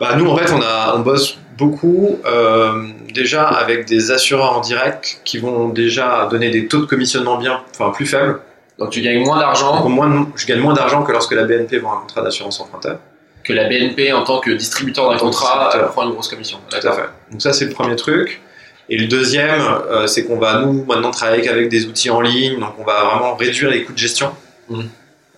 Bah, 0.00 0.16
Nous, 0.16 0.28
en 0.28 0.36
fait, 0.36 0.52
on, 0.52 0.60
a, 0.60 0.94
on 0.96 1.00
bosse 1.00 1.38
beaucoup 1.56 2.18
euh, 2.26 2.82
déjà 3.14 3.46
avec 3.46 3.86
des 3.86 4.10
assureurs 4.10 4.56
en 4.56 4.60
direct 4.60 5.20
qui 5.24 5.38
vont 5.38 5.68
déjà 5.68 6.26
donner 6.30 6.50
des 6.50 6.66
taux 6.66 6.80
de 6.80 6.86
commissionnement 6.86 7.36
bien, 7.36 7.60
enfin 7.70 7.90
plus 7.90 8.06
faibles. 8.06 8.40
Donc 8.78 8.90
tu 8.90 9.02
gagnes 9.02 9.22
moins 9.22 9.38
d'argent 9.38 9.86
moins, 9.88 10.26
Je 10.36 10.46
gagne 10.46 10.60
moins 10.60 10.72
d'argent 10.72 11.02
que 11.02 11.12
lorsque 11.12 11.32
la 11.32 11.44
BNP 11.44 11.78
vend 11.78 11.92
un 11.92 12.00
contrat 12.00 12.22
d'assurance 12.22 12.60
emprunteur. 12.60 12.98
Que 13.44 13.52
la 13.52 13.68
BNP, 13.68 14.12
en 14.12 14.24
tant 14.24 14.40
que 14.40 14.50
distributeur 14.50 15.10
d'un 15.10 15.18
contrat, 15.18 15.70
prend 15.92 16.04
une 16.04 16.12
grosse 16.12 16.28
commission. 16.28 16.58
Tout 16.68 16.86
à 16.86 16.92
fait. 16.92 17.08
Donc 17.30 17.42
ça, 17.42 17.52
c'est 17.52 17.66
le 17.66 17.72
premier 17.72 17.96
truc. 17.96 18.40
Et 18.90 18.98
le 18.98 19.06
deuxième, 19.06 19.62
euh, 19.62 20.08
c'est 20.08 20.24
qu'on 20.24 20.38
va 20.38 20.62
nous 20.62 20.84
maintenant 20.84 21.12
travailler 21.12 21.48
avec 21.48 21.68
des 21.68 21.86
outils 21.86 22.10
en 22.10 22.20
ligne, 22.20 22.58
donc 22.58 22.74
on 22.76 22.84
va 22.84 23.04
vraiment 23.04 23.36
réduire 23.36 23.70
les 23.70 23.84
coûts 23.84 23.92
de 23.92 23.98
gestion. 23.98 24.32
Mmh. 24.68 24.80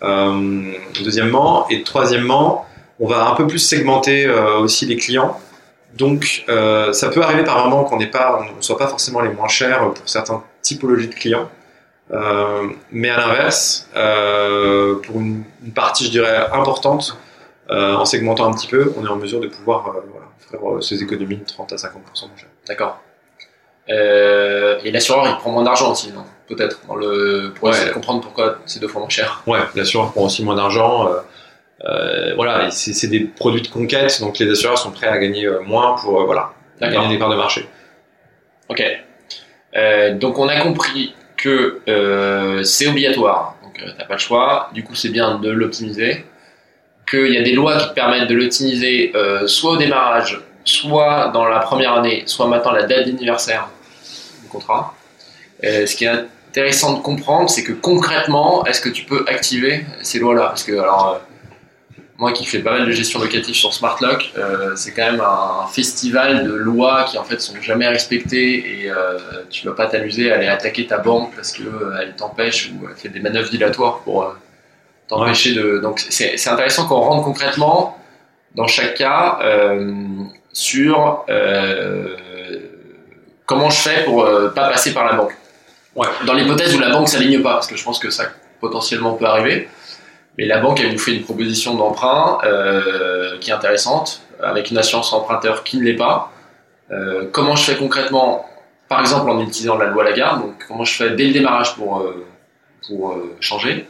Euh, 0.03 0.73
deuxièmement, 1.05 1.69
et 1.69 1.83
troisièmement, 1.83 2.67
on 2.99 3.07
va 3.07 3.29
un 3.29 3.35
peu 3.35 3.47
plus 3.47 3.59
segmenter 3.59 4.25
euh, 4.25 4.59
aussi 4.59 4.87
les 4.87 4.97
clients. 4.97 5.39
Donc, 5.95 6.45
ça 6.47 7.09
peut 7.11 7.21
arriver 7.21 7.45
par 7.45 7.69
moment 7.69 7.85
qu'on 7.85 7.99
ne 7.99 8.07
soit 8.61 8.79
pas 8.79 8.87
forcément 8.87 9.21
les 9.21 9.29
moins 9.29 9.49
chers 9.49 9.93
pour 9.93 10.09
certaines 10.09 10.41
typologies 10.63 11.09
de 11.09 11.15
clients. 11.15 11.51
mais 12.91 13.11
à 13.11 13.19
l'inverse, 13.19 13.91
pour 15.03 15.21
une, 15.21 15.45
partie, 15.75 16.07
je 16.07 16.11
dirais, 16.11 16.47
importante, 16.51 17.19
en 17.69 18.07
segmentant 18.07 18.47
un 18.47 18.55
petit 18.55 18.69
peu, 18.69 18.95
on 18.97 19.05
est 19.05 19.09
en 19.11 19.17
mesure 19.17 19.41
de 19.41 19.49
pouvoir 19.49 19.97
faire 20.51 20.61
ces 20.81 21.03
économies 21.03 21.37
de 21.37 21.45
30 21.45 21.75
à 21.75 21.77
50% 21.77 21.91
moins 21.91 22.37
cher. 22.39 22.49
D'accord. 22.67 22.99
Euh, 23.91 24.79
et 24.85 24.91
l'assureur, 24.91 25.27
il 25.29 25.37
prend 25.37 25.51
moins 25.51 25.65
d'argent 25.65 25.93
aussi, 25.93 26.13
Peut-être, 26.49 26.81
le... 26.97 27.53
pour 27.55 27.71
essayer 27.71 27.89
de 27.89 27.95
comprendre 27.95 28.21
pourquoi 28.21 28.59
c'est 28.67 28.81
deux 28.81 28.89
fois 28.89 29.01
moins 29.01 29.09
cher. 29.09 29.43
Ouais, 29.47 29.61
l'assureur 29.75 30.13
prend 30.13 30.25
aussi 30.25 30.45
moins 30.45 30.55
d'argent. 30.55 31.09
Euh, 31.09 31.21
euh, 31.85 32.35
voilà, 32.37 32.71
c'est 32.71 33.09
des 33.09 33.21
produits 33.21 33.63
de 33.63 33.69
conquête, 33.69 34.21
donc 34.21 34.39
les 34.39 34.51
assureurs 34.51 34.79
sont 34.79 34.91
prêts 34.91 35.09
à 35.09 35.19
gagner 35.19 35.49
moins 35.65 35.97
pour 35.97 36.25
voilà 36.25 36.53
gagner 36.81 37.09
des 37.09 37.19
parts 37.19 37.31
de 37.31 37.37
marché. 37.37 37.69
Ok. 38.69 38.83
Donc 40.21 40.39
on 40.39 40.49
a 40.49 40.61
compris 40.61 41.15
que 41.37 41.81
c'est 42.65 42.87
obligatoire, 42.87 43.57
donc 43.63 43.83
t'as 43.99 44.05
pas 44.05 44.15
le 44.15 44.21
choix. 44.21 44.71
Du 44.75 44.85
coup, 44.85 44.95
c'est 44.95 45.09
bien 45.11 45.39
de 45.39 45.51
l'optimiser. 45.51 46.25
Qu'il 47.09 47.33
y 47.33 47.37
a 47.37 47.43
des 47.43 47.53
lois 47.53 47.79
qui 47.79 47.89
te 47.89 47.95
permettent 47.95 48.29
de 48.29 48.35
l'optimiser 48.35 49.13
euh, 49.15 49.47
soit 49.47 49.73
au 49.73 49.77
démarrage, 49.77 50.41
soit 50.65 51.29
dans 51.29 51.47
la 51.47 51.61
première 51.61 51.95
année, 51.95 52.25
soit 52.27 52.47
maintenant 52.47 52.73
la 52.73 52.85
date 52.85 53.07
d'anniversaire 53.07 53.69
du 54.43 54.49
contrat. 54.49 54.95
Euh, 55.65 55.87
ce 55.87 55.97
qui 55.97 56.05
est 56.05 56.27
intéressant 56.49 56.95
de 56.95 57.03
comprendre, 57.03 57.49
c'est 57.49 57.65
que 57.65 57.73
concrètement, 57.73 58.65
est-ce 58.67 58.81
que 58.81 58.89
tu 58.89 59.05
peux 59.05 59.25
activer 59.29 59.85
ces 60.03 60.19
lois-là? 60.19 60.47
Parce 60.47 60.65
que 60.65 60.73
alors 60.73 61.15
euh, 61.15 61.19
moi 62.23 62.33
qui 62.33 62.45
fais 62.45 62.61
pas 62.61 62.73
mal 62.73 62.87
de 62.87 62.93
gestion 62.93 63.19
locative 63.21 63.55
sur 63.55 63.75
SmartLock, 63.75 64.33
euh, 64.39 64.77
c'est 64.77 64.93
quand 64.93 65.11
même 65.11 65.21
un 65.21 65.67
festival 65.67 66.45
de 66.45 66.53
lois 66.53 67.05
qui 67.05 67.19
en 67.19 67.25
fait 67.25 67.41
sont 67.41 67.61
jamais 67.61 67.89
respectées 67.89 68.83
et 68.85 68.91
euh, 68.91 69.19
tu 69.51 69.67
vas 69.67 69.75
pas 69.75 69.87
t'amuser 69.87 70.31
à 70.31 70.37
aller 70.37 70.47
attaquer 70.47 70.87
ta 70.87 70.99
banque 70.99 71.35
parce 71.35 71.51
que 71.51 71.65
euh, 71.65 71.99
elle 72.01 72.15
t'empêche 72.15 72.71
ou 72.71 72.87
elle 72.89 72.97
fait 72.97 73.09
des 73.09 73.19
manœuvres 73.19 73.51
dilatoires 73.51 74.01
pour 74.05 74.35
t'empêcher 75.09 75.55
de. 75.55 75.79
Donc 75.79 75.99
c'est 75.99 76.49
intéressant 76.49 76.87
qu'on 76.87 77.01
rentre 77.01 77.25
concrètement 77.25 77.99
dans 78.55 78.69
chaque 78.69 78.95
cas 78.95 79.41
sur 80.53 81.25
euh, 81.29 82.17
comment 83.47 83.71
je 83.71 83.81
fais 83.81 84.05
pour 84.05 84.25
euh, 84.25 84.51
pas 84.51 84.69
passer 84.69 84.93
par 84.93 85.07
la 85.07 85.15
banque. 85.15 85.33
Ouais. 85.95 86.07
Dans 86.27 86.35
l'hypothèse 86.35 86.75
où 86.75 86.79
la 86.79 86.91
banque 86.91 87.09
s'aligne 87.09 87.43
pas, 87.43 87.55
parce 87.55 87.67
que 87.67 87.77
je 87.77 87.85
pense 87.85 87.99
que 87.99 88.11
ça 88.11 88.25
potentiellement 88.61 89.15
peut 89.15 89.27
arriver. 89.27 89.69
Mais 90.39 90.47
la 90.47 90.59
banque, 90.59 90.81
elle 90.81 90.93
nous 90.93 90.99
fait 90.99 91.15
une 91.15 91.25
proposition 91.25 91.75
d'emprunt 91.75 92.39
euh, 92.45 93.39
qui 93.39 93.51
est 93.51 93.53
intéressante, 93.53 94.23
avec 94.43 94.71
une 94.71 94.79
assurance 94.79 95.13
emprunteur 95.13 95.65
qui 95.65 95.77
ne 95.77 95.83
l'est 95.83 95.97
pas. 95.97 96.33
Euh, 96.91 97.29
comment 97.31 97.57
je 97.57 97.65
fais 97.65 97.77
concrètement, 97.77 98.47
par 98.89 99.01
exemple 99.01 99.29
en 99.29 99.41
utilisant 99.41 99.77
la 99.77 99.87
loi 99.87 100.05
Lagarde, 100.05 100.41
donc 100.41 100.65
comment 100.67 100.85
je 100.85 100.95
fais 100.95 101.11
dès 101.11 101.27
le 101.27 101.33
démarrage 101.33 101.75
pour, 101.75 102.03
pour 102.87 103.19
changer. 103.41 103.87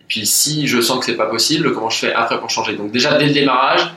Et 0.00 0.04
puis 0.06 0.26
si 0.26 0.68
je 0.68 0.80
sens 0.80 1.00
que 1.00 1.04
c'est 1.06 1.16
pas 1.16 1.26
possible, 1.26 1.74
comment 1.74 1.90
je 1.90 1.98
fais 1.98 2.12
après 2.12 2.38
pour 2.38 2.50
changer? 2.50 2.76
Donc 2.76 2.92
déjà 2.92 3.18
dès 3.18 3.26
le 3.26 3.32
démarrage, 3.32 3.92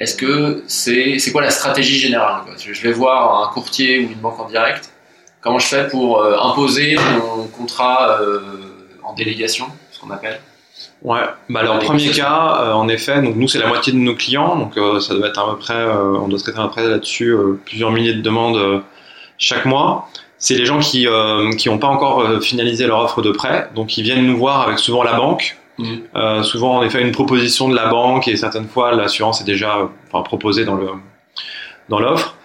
est-ce 0.00 0.16
que 0.16 0.64
c'est 0.66 1.18
c'est 1.18 1.30
quoi 1.30 1.42
la 1.42 1.50
stratégie 1.50 1.98
générale 1.98 2.42
quoi? 2.44 2.54
Je 2.58 2.80
vais 2.82 2.92
voir 2.92 3.46
un 3.46 3.52
courtier 3.52 3.98
ou 4.00 4.10
une 4.10 4.18
banque 4.18 4.40
en 4.40 4.48
direct. 4.48 4.90
Comment 5.42 5.58
je 5.58 5.66
fais 5.66 5.88
pour 5.88 6.20
euh, 6.20 6.36
imposer 6.38 6.96
mon 6.96 7.46
contrat 7.46 8.18
euh, 8.20 8.40
en 9.02 9.14
délégation, 9.14 9.66
ce 9.90 10.00
qu'on 10.00 10.10
appelle? 10.10 10.40
Ouais, 11.02 11.20
bah 11.48 11.60
alors 11.60 11.78
premier 11.78 12.10
cas, 12.10 12.58
euh, 12.60 12.72
en 12.72 12.88
effet, 12.88 13.22
donc 13.22 13.36
nous 13.36 13.48
c'est 13.48 13.58
la 13.58 13.66
moitié 13.66 13.92
de 13.92 13.98
nos 13.98 14.14
clients, 14.14 14.56
donc 14.56 14.74
ça 15.02 15.14
doit 15.14 15.28
être 15.28 15.38
à 15.38 15.50
peu 15.50 15.58
près, 15.58 15.84
on 15.84 16.28
doit 16.28 16.38
traiter 16.38 16.58
à 16.58 16.64
peu 16.64 16.70
près 16.70 16.88
là-dessus 16.88 17.34
plusieurs 17.64 17.90
milliers 17.90 18.14
de 18.14 18.22
demandes 18.22 18.82
chaque 19.38 19.64
mois. 19.64 20.08
C'est 20.38 20.54
les 20.54 20.64
gens 20.64 20.78
qui 20.78 21.06
qui 21.58 21.68
n'ont 21.68 21.78
pas 21.78 21.88
encore 21.88 22.42
finalisé 22.42 22.86
leur 22.86 23.00
offre 23.00 23.20
de 23.22 23.30
prêt, 23.30 23.68
donc 23.74 23.96
ils 23.96 24.02
viennent 24.02 24.26
nous 24.26 24.36
voir 24.36 24.62
avec 24.62 24.78
souvent 24.78 25.02
la 25.02 25.14
banque. 25.14 25.58
Mhm. 25.80 26.00
Euh, 26.14 26.42
souvent 26.42 26.76
en 26.78 26.82
effet 26.82 27.00
une 27.00 27.12
proposition 27.12 27.68
de 27.68 27.74
la 27.74 27.88
banque 27.88 28.28
et 28.28 28.36
certaines 28.36 28.68
fois 28.68 28.92
l'assurance 28.92 29.40
est 29.40 29.44
déjà 29.44 29.78
euh, 29.78 29.86
enfin, 30.12 30.22
proposée 30.22 30.64
dans 30.64 30.74
le 30.74 30.88
dans 31.88 31.98
l'offre. 31.98 32.36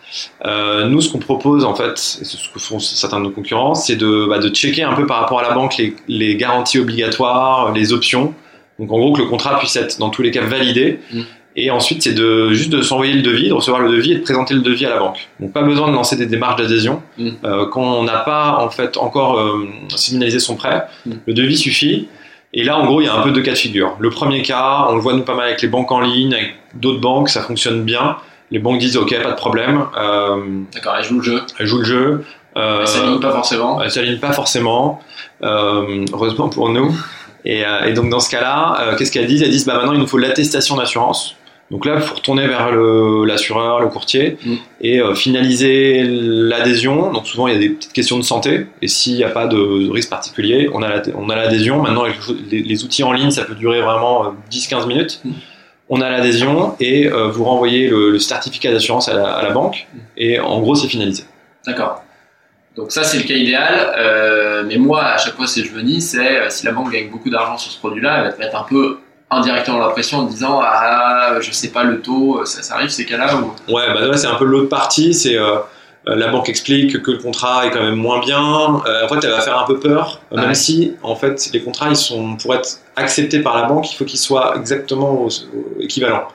Euh, 0.45 0.87
nous, 0.87 1.01
ce 1.01 1.11
qu'on 1.11 1.19
propose 1.19 1.65
en 1.65 1.75
fait, 1.75 1.97
ce 1.97 2.49
que 2.49 2.59
font 2.59 2.79
certains 2.79 3.19
de 3.19 3.25
nos 3.25 3.31
concurrents, 3.31 3.75
c'est 3.75 3.97
de, 3.97 4.27
bah, 4.29 4.39
de 4.39 4.47
checker 4.49 4.83
un 4.83 4.93
peu 4.93 5.05
par 5.05 5.19
rapport 5.19 5.39
à 5.39 5.43
la 5.43 5.51
banque 5.53 5.77
les, 5.77 5.95
les 6.07 6.35
garanties 6.37 6.79
obligatoires, 6.79 7.73
les 7.73 7.91
options. 7.91 8.33
Donc 8.79 8.91
en 8.91 8.97
gros 8.97 9.13
que 9.13 9.21
le 9.21 9.27
contrat 9.27 9.59
puisse 9.59 9.75
être 9.75 9.99
dans 9.99 10.09
tous 10.09 10.21
les 10.21 10.31
cas 10.31 10.41
validé. 10.41 10.99
Mm. 11.11 11.21
Et 11.57 11.71
ensuite, 11.71 12.03
c'est 12.03 12.13
de 12.13 12.51
juste 12.51 12.69
de 12.69 12.81
s'envoyer 12.81 13.13
le 13.13 13.21
devis, 13.21 13.47
de 13.47 13.53
recevoir 13.53 13.81
le 13.81 13.89
devis 13.89 14.11
et 14.11 14.15
de 14.15 14.21
présenter 14.21 14.53
le 14.53 14.59
devis 14.59 14.85
à 14.85 14.89
la 14.89 14.99
banque. 14.99 15.29
Donc 15.39 15.53
pas 15.53 15.61
besoin 15.63 15.87
de 15.89 15.93
lancer 15.93 16.17
des 16.17 16.25
démarches 16.25 16.57
d'adhésion. 16.61 17.01
Euh, 17.19 17.65
quand 17.67 17.81
on 17.81 18.03
n'a 18.03 18.17
pas 18.19 18.57
en 18.59 18.69
fait 18.69 18.97
encore 18.97 19.39
euh, 19.39 19.65
signalisé 19.95 20.39
son 20.39 20.55
prêt, 20.55 20.85
Mm. 21.05 21.11
le 21.25 21.33
devis 21.33 21.57
suffit. 21.57 22.07
Et 22.53 22.63
là, 22.63 22.77
en 22.77 22.85
gros, 22.85 23.01
il 23.01 23.05
y 23.05 23.07
a 23.07 23.13
un 23.15 23.21
peu 23.21 23.31
deux 23.31 23.41
cas 23.41 23.51
de 23.51 23.57
figure. 23.57 23.95
Le 23.99 24.09
premier 24.09 24.41
cas, 24.41 24.85
on 24.89 24.95
le 24.95 25.01
voit 25.01 25.13
nous 25.13 25.23
pas 25.23 25.35
mal 25.35 25.47
avec 25.47 25.61
les 25.61 25.67
banques 25.67 25.91
en 25.91 25.99
ligne, 25.99 26.33
avec 26.33 26.55
d'autres 26.73 27.01
banques, 27.01 27.29
ça 27.29 27.41
fonctionne 27.41 27.83
bien. 27.83 28.17
Les 28.51 28.59
banques 28.59 28.77
disent 28.79 28.95
OK, 28.97 29.13
pas 29.21 29.31
de 29.31 29.35
problème, 29.35 29.85
euh, 29.97 30.37
D'accord, 30.73 30.95
elle 30.97 31.03
joue 31.03 31.17
le 31.17 31.23
jeu. 31.23 31.41
elles 31.59 31.65
jouent 31.67 31.79
le 31.79 31.83
jeu. 31.85 32.25
Euh, 32.57 32.77
Elle 32.81 32.87
s'aligne 32.87 33.19
pas 33.19 33.31
forcément. 33.31 33.81
elles 33.81 33.91
s'alignent 33.91 34.19
pas 34.19 34.31
forcément, 34.31 35.01
euh, 35.43 36.05
heureusement 36.13 36.47
pour 36.47 36.69
nous. 36.69 36.95
Et, 37.43 37.65
euh, 37.65 37.83
et 37.85 37.93
donc 37.93 38.09
dans 38.09 38.21
ce 38.21 38.29
cas-là, 38.29 38.95
qu'est-ce 38.97 39.11
qu'elles 39.11 39.27
disent? 39.27 39.41
Elles 39.43 39.49
disent 39.49 39.65
bah 39.65 39.75
maintenant 39.75 39.91
il 39.93 39.99
nous 39.99 40.07
faut 40.07 40.17
l'attestation 40.17 40.77
d'assurance. 40.77 41.35
Donc 41.71 41.85
là, 41.85 41.93
il 41.95 42.01
faut 42.01 42.13
retourner 42.15 42.45
vers 42.47 42.71
l'assureur, 43.25 43.79
le, 43.79 43.87
courtier, 43.87 44.37
Mm. 44.45 44.53
et 44.81 44.99
euh, 45.01 45.15
finaliser 45.15 46.03
l'adhésion. 46.03 47.11
Donc 47.11 47.25
souvent 47.27 47.47
il 47.47 47.53
y 47.53 47.57
a 47.57 47.59
des 47.59 47.69
petites 47.69 47.93
questions 47.93 48.17
de 48.17 48.23
santé, 48.23 48.67
et 48.81 48.87
s'il 48.87 49.15
n'y 49.15 49.23
a 49.23 49.29
pas 49.29 49.47
de 49.47 49.89
risque 49.89 50.09
particulier, 50.11 50.69
on 50.73 50.81
a 50.83 50.89
la- 50.89 51.01
on 51.15 51.29
a 51.29 51.35
l'adhésion. 51.35 51.81
Maintenant 51.81 52.03
avec 52.03 52.17
les, 52.51 52.61
les 52.61 52.83
outils 52.83 53.03
en 53.03 53.11
ligne, 53.11 53.31
ça 53.31 53.43
peut 53.45 53.55
durer 53.55 53.81
vraiment 53.81 54.25
euh, 54.25 54.29
10-15 54.51 54.85
minutes. 54.87 55.21
Mm. 55.25 55.31
On 55.89 56.01
a 56.01 56.09
l'adhésion 56.09 56.75
et 56.79 57.07
euh, 57.07 57.27
vous 57.29 57.43
renvoyez 57.43 57.87
le, 57.89 58.11
le 58.11 58.19
certificat 58.19 58.71
d'assurance 58.71 59.07
à 59.09 59.13
la, 59.15 59.27
à 59.31 59.41
la 59.43 59.49
banque, 59.51 59.87
Mm. 59.93 59.97
et 60.17 60.39
en 60.39 60.59
gros 60.61 60.75
c'est 60.75 60.87
finalisé. 60.87 61.23
D'accord. 61.65 62.03
Donc 62.77 62.91
ça 62.91 63.03
c'est 63.03 63.17
le 63.17 63.23
cas 63.23 63.33
idéal, 63.35 63.93
euh, 63.97 64.63
mais 64.67 64.77
moi 64.77 65.01
à 65.03 65.17
chaque 65.17 65.35
fois 65.35 65.47
si 65.47 65.63
je 65.63 65.73
me 65.73 65.81
dis 65.81 66.01
c'est 66.01 66.41
euh, 66.41 66.49
si 66.49 66.65
la 66.65 66.73
banque 66.73 66.91
gagne 66.91 67.09
beaucoup 67.09 67.29
d'argent 67.31 67.57
sur 67.57 67.71
ce 67.71 67.79
produit-là, 67.79 68.17
elle 68.19 68.23
va 68.25 68.33
te 68.33 68.39
mettre 68.39 68.55
un 68.55 68.65
peu 68.69 68.99
indirectement 69.31 69.79
la 69.79 69.89
pression 69.89 70.19
en 70.19 70.23
disant 70.23 70.61
ah 70.63 71.37
je 71.41 71.51
sais 71.51 71.69
pas 71.69 71.83
le 71.83 72.01
taux, 72.01 72.45
ça, 72.45 72.61
ça 72.63 72.75
arrive 72.75 72.89
ces 72.89 73.05
cas-là 73.05 73.35
ou? 73.37 73.53
Ouais, 73.73 73.87
bah 73.93 74.01
là 74.01 74.17
c'est 74.17 74.27
un 74.27 74.35
peu 74.35 74.45
l'autre 74.45 74.69
partie, 74.69 75.13
c'est 75.13 75.37
euh, 75.37 75.55
euh, 76.07 76.15
la 76.15 76.27
banque 76.27 76.49
explique 76.49 77.01
que 77.01 77.11
le 77.11 77.17
contrat 77.17 77.65
est 77.65 77.71
quand 77.71 77.81
même 77.81 77.95
moins 77.95 78.19
bien. 78.19 78.81
Euh, 78.85 79.05
en 79.05 79.07
fait, 79.07 79.23
elle 79.23 79.31
va 79.31 79.41
faire 79.41 79.57
un 79.59 79.65
peu 79.65 79.79
peur, 79.79 80.21
euh, 80.31 80.35
même 80.37 80.49
Ouais. 80.49 80.53
si 80.53 80.93
en 81.01 81.15
fait 81.15 81.49
les 81.53 81.63
contrats 81.63 81.89
ils 81.89 81.95
sont 81.95 82.35
pour 82.37 82.53
être 82.53 82.77
acceptés 82.95 83.39
par 83.39 83.55
la 83.55 83.63
banque, 83.63 83.91
il 83.91 83.95
faut 83.95 84.05
qu'ils 84.05 84.19
soient 84.19 84.53
exactement 84.55 85.11
au- 85.13 85.27
au- 85.27 85.81
équivalents. 85.81 86.27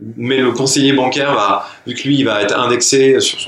Mais 0.00 0.38
le 0.38 0.50
conseiller 0.50 0.92
bancaire 0.92 1.32
va, 1.34 1.68
vu 1.86 1.94
que 1.94 2.02
lui 2.02 2.18
il 2.18 2.24
va 2.24 2.42
être 2.42 2.58
indexé 2.58 3.20
sur 3.20 3.38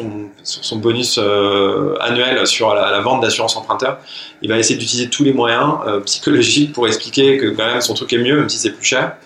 son 0.44 0.76
bonus 0.76 1.18
euh, 1.20 1.96
annuel 2.00 2.46
sur 2.46 2.72
la, 2.72 3.00
vente 3.00 3.20
d'assurance 3.20 3.56
emprunteur, 3.56 3.98
il 4.42 4.48
va 4.48 4.58
essayer 4.58 4.78
d'utiliser 4.78 5.10
tous 5.10 5.24
les 5.24 5.32
moyens 5.32 5.74
euh, 5.86 6.00
psychologiques 6.00 6.72
pour 6.72 6.86
expliquer 6.86 7.36
que 7.36 7.46
quand 7.46 7.66
même 7.66 7.80
son 7.80 7.94
truc 7.94 8.12
est 8.12 8.18
mieux, 8.18 8.36
même 8.38 8.48
si 8.48 8.58
c'est 8.58 8.70
plus 8.70 8.84
cher. 8.84 9.16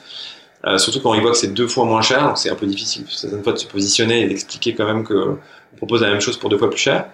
Euh, 0.66 0.78
surtout 0.78 1.00
quand 1.00 1.12
il 1.14 1.20
voit 1.20 1.30
que 1.33 1.37
c'est 1.37 1.52
deux 1.52 1.68
fois 1.68 1.85
moins 1.85 2.02
cher, 2.02 2.26
donc 2.26 2.38
c'est 2.38 2.50
un 2.50 2.54
peu 2.54 2.66
difficile 2.66 3.04
certaines 3.11 3.42
fois 3.42 3.52
de 3.52 3.59
se 3.59 3.66
positionner 3.66 4.22
et 4.22 4.26
d'expliquer 4.26 4.74
quand 4.74 4.87
même 4.87 5.04
que 5.04 5.37
on 5.72 5.76
propose 5.76 6.02
la 6.02 6.11
même 6.11 6.20
chose 6.20 6.37
pour 6.37 6.50
deux 6.50 6.59
fois 6.59 6.68
plus 6.68 6.80
cher. 6.80 7.06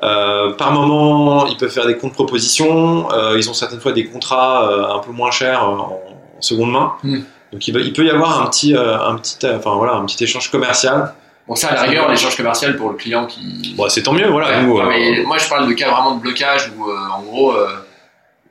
Par 0.00 0.72
moment, 0.72 1.46
ils 1.46 1.56
peuvent 1.56 1.72
faire 1.72 1.86
des 1.86 1.96
contre-propositions. 1.96 3.08
Ils 3.36 3.48
ont 3.48 3.54
certaines 3.54 3.80
fois 3.80 3.92
des 3.92 4.04
contrats 4.04 4.94
un 4.94 4.98
peu 4.98 5.12
moins 5.12 5.30
chers 5.30 5.64
en, 5.64 6.02
en 6.36 6.42
seconde 6.42 6.72
main. 6.72 6.92
Hmm. 7.02 7.22
Donc 7.52 7.66
il, 7.68 7.74
va- 7.74 7.80
il 7.80 7.92
peut 7.92 8.04
y 8.04 8.10
avoir 8.10 8.40
un 8.42 8.46
petit, 8.46 8.74
euh, 8.74 8.98
un 8.98 9.16
petit, 9.16 9.36
euh, 9.44 9.58
enfin 9.58 9.74
voilà, 9.76 9.94
un 9.94 10.04
petit 10.06 10.22
échange 10.24 10.50
commercial. 10.50 11.12
bon 11.46 11.54
ça 11.54 11.68
à 11.68 11.74
la 11.74 11.82
rigueur 11.82 12.08
l'échange 12.10 12.36
commercial 12.36 12.76
pour 12.76 12.88
le 12.90 12.96
client 12.96 13.26
qui 13.26 13.74
Bon, 13.76 13.88
c'est 13.88 14.02
tant 14.02 14.12
mieux, 14.12 14.28
voilà. 14.28 14.48
Ouais, 14.48 14.62
nous, 14.62 14.78
euh, 14.78 14.84
mais 14.88 15.22
moi 15.24 15.36
je 15.38 15.48
parle 15.48 15.68
de 15.68 15.72
cas 15.74 15.90
vraiment 15.90 16.14
de 16.16 16.20
blocage 16.20 16.70
où 16.78 16.90
en 16.90 17.20
gros 17.22 17.54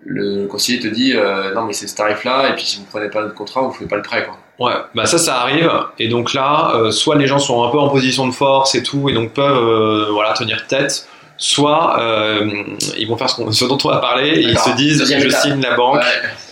le 0.06 0.48
conseiller 0.48 0.80
te 0.80 0.88
dit 0.88 1.14
non 1.56 1.64
mais 1.66 1.74
c'est 1.74 1.88
ce 1.88 1.96
tarif 1.96 2.24
là 2.24 2.50
et 2.50 2.54
puis 2.56 2.66
si 2.66 2.78
vous 2.78 2.86
prenez 2.92 3.10
pas 3.10 3.22
notre 3.22 3.36
contrat 3.36 3.62
vous 3.62 3.72
faites 3.72 3.88
pas 3.88 3.98
le 3.98 4.02
prêt 4.02 4.26
quoi. 4.26 4.38
Ouais, 4.60 4.76
bah 4.94 5.08
ça, 5.08 5.18
ça 5.18 5.38
arrive. 5.42 5.72
Et 5.98 6.08
donc 6.08 6.34
là, 6.36 6.74
euh, 6.76 6.92
soit 6.92 7.16
les 7.16 7.26
gens 7.26 7.40
sont 7.40 7.64
un 7.64 7.72
peu 7.72 7.80
en 7.80 7.90
position 7.90 8.28
de 8.28 8.32
force 8.32 8.76
et 8.76 8.84
tout, 8.84 9.10
et 9.10 9.14
donc 9.14 9.34
peuvent 9.34 9.58
euh, 9.58 10.06
voilà 10.12 10.34
tenir 10.34 10.68
tête. 10.68 11.08
Soit 11.38 12.00
euh, 12.00 12.48
ils 12.96 13.08
vont 13.08 13.18
faire 13.18 13.28
ce, 13.32 13.50
ce 13.52 13.66
dont 13.66 13.80
on 13.84 13.90
a 13.90 13.98
parlé, 13.98 14.28
et 14.30 14.42
ils 14.42 14.60
se 14.60 14.70
disent 14.76 15.04
je 15.04 15.30
signe 15.30 15.62
la 15.62 15.76
banque 15.76 15.96
Ouais. 15.96 16.04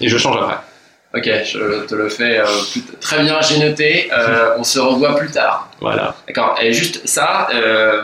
et 0.02 0.08
je 0.10 0.18
change 0.18 0.38
après. 0.38 0.58
Ok, 1.16 1.24
je 1.24 1.86
te 1.88 1.96
le 1.96 2.08
fais 2.08 2.40
euh, 2.40 2.46
plus 2.72 2.84
très 3.02 3.24
bien, 3.24 3.42
j'ai 3.42 3.58
noté. 3.58 4.10
Euh, 4.14 4.58
on 4.60 4.64
se 4.64 4.78
revoit 4.78 5.16
plus 5.16 5.32
tard. 5.32 5.72
Voilà. 5.82 6.16
D'accord. 6.28 6.56
Et 6.62 6.72
juste 6.72 7.08
ça, 7.08 7.48
euh, 7.52 8.04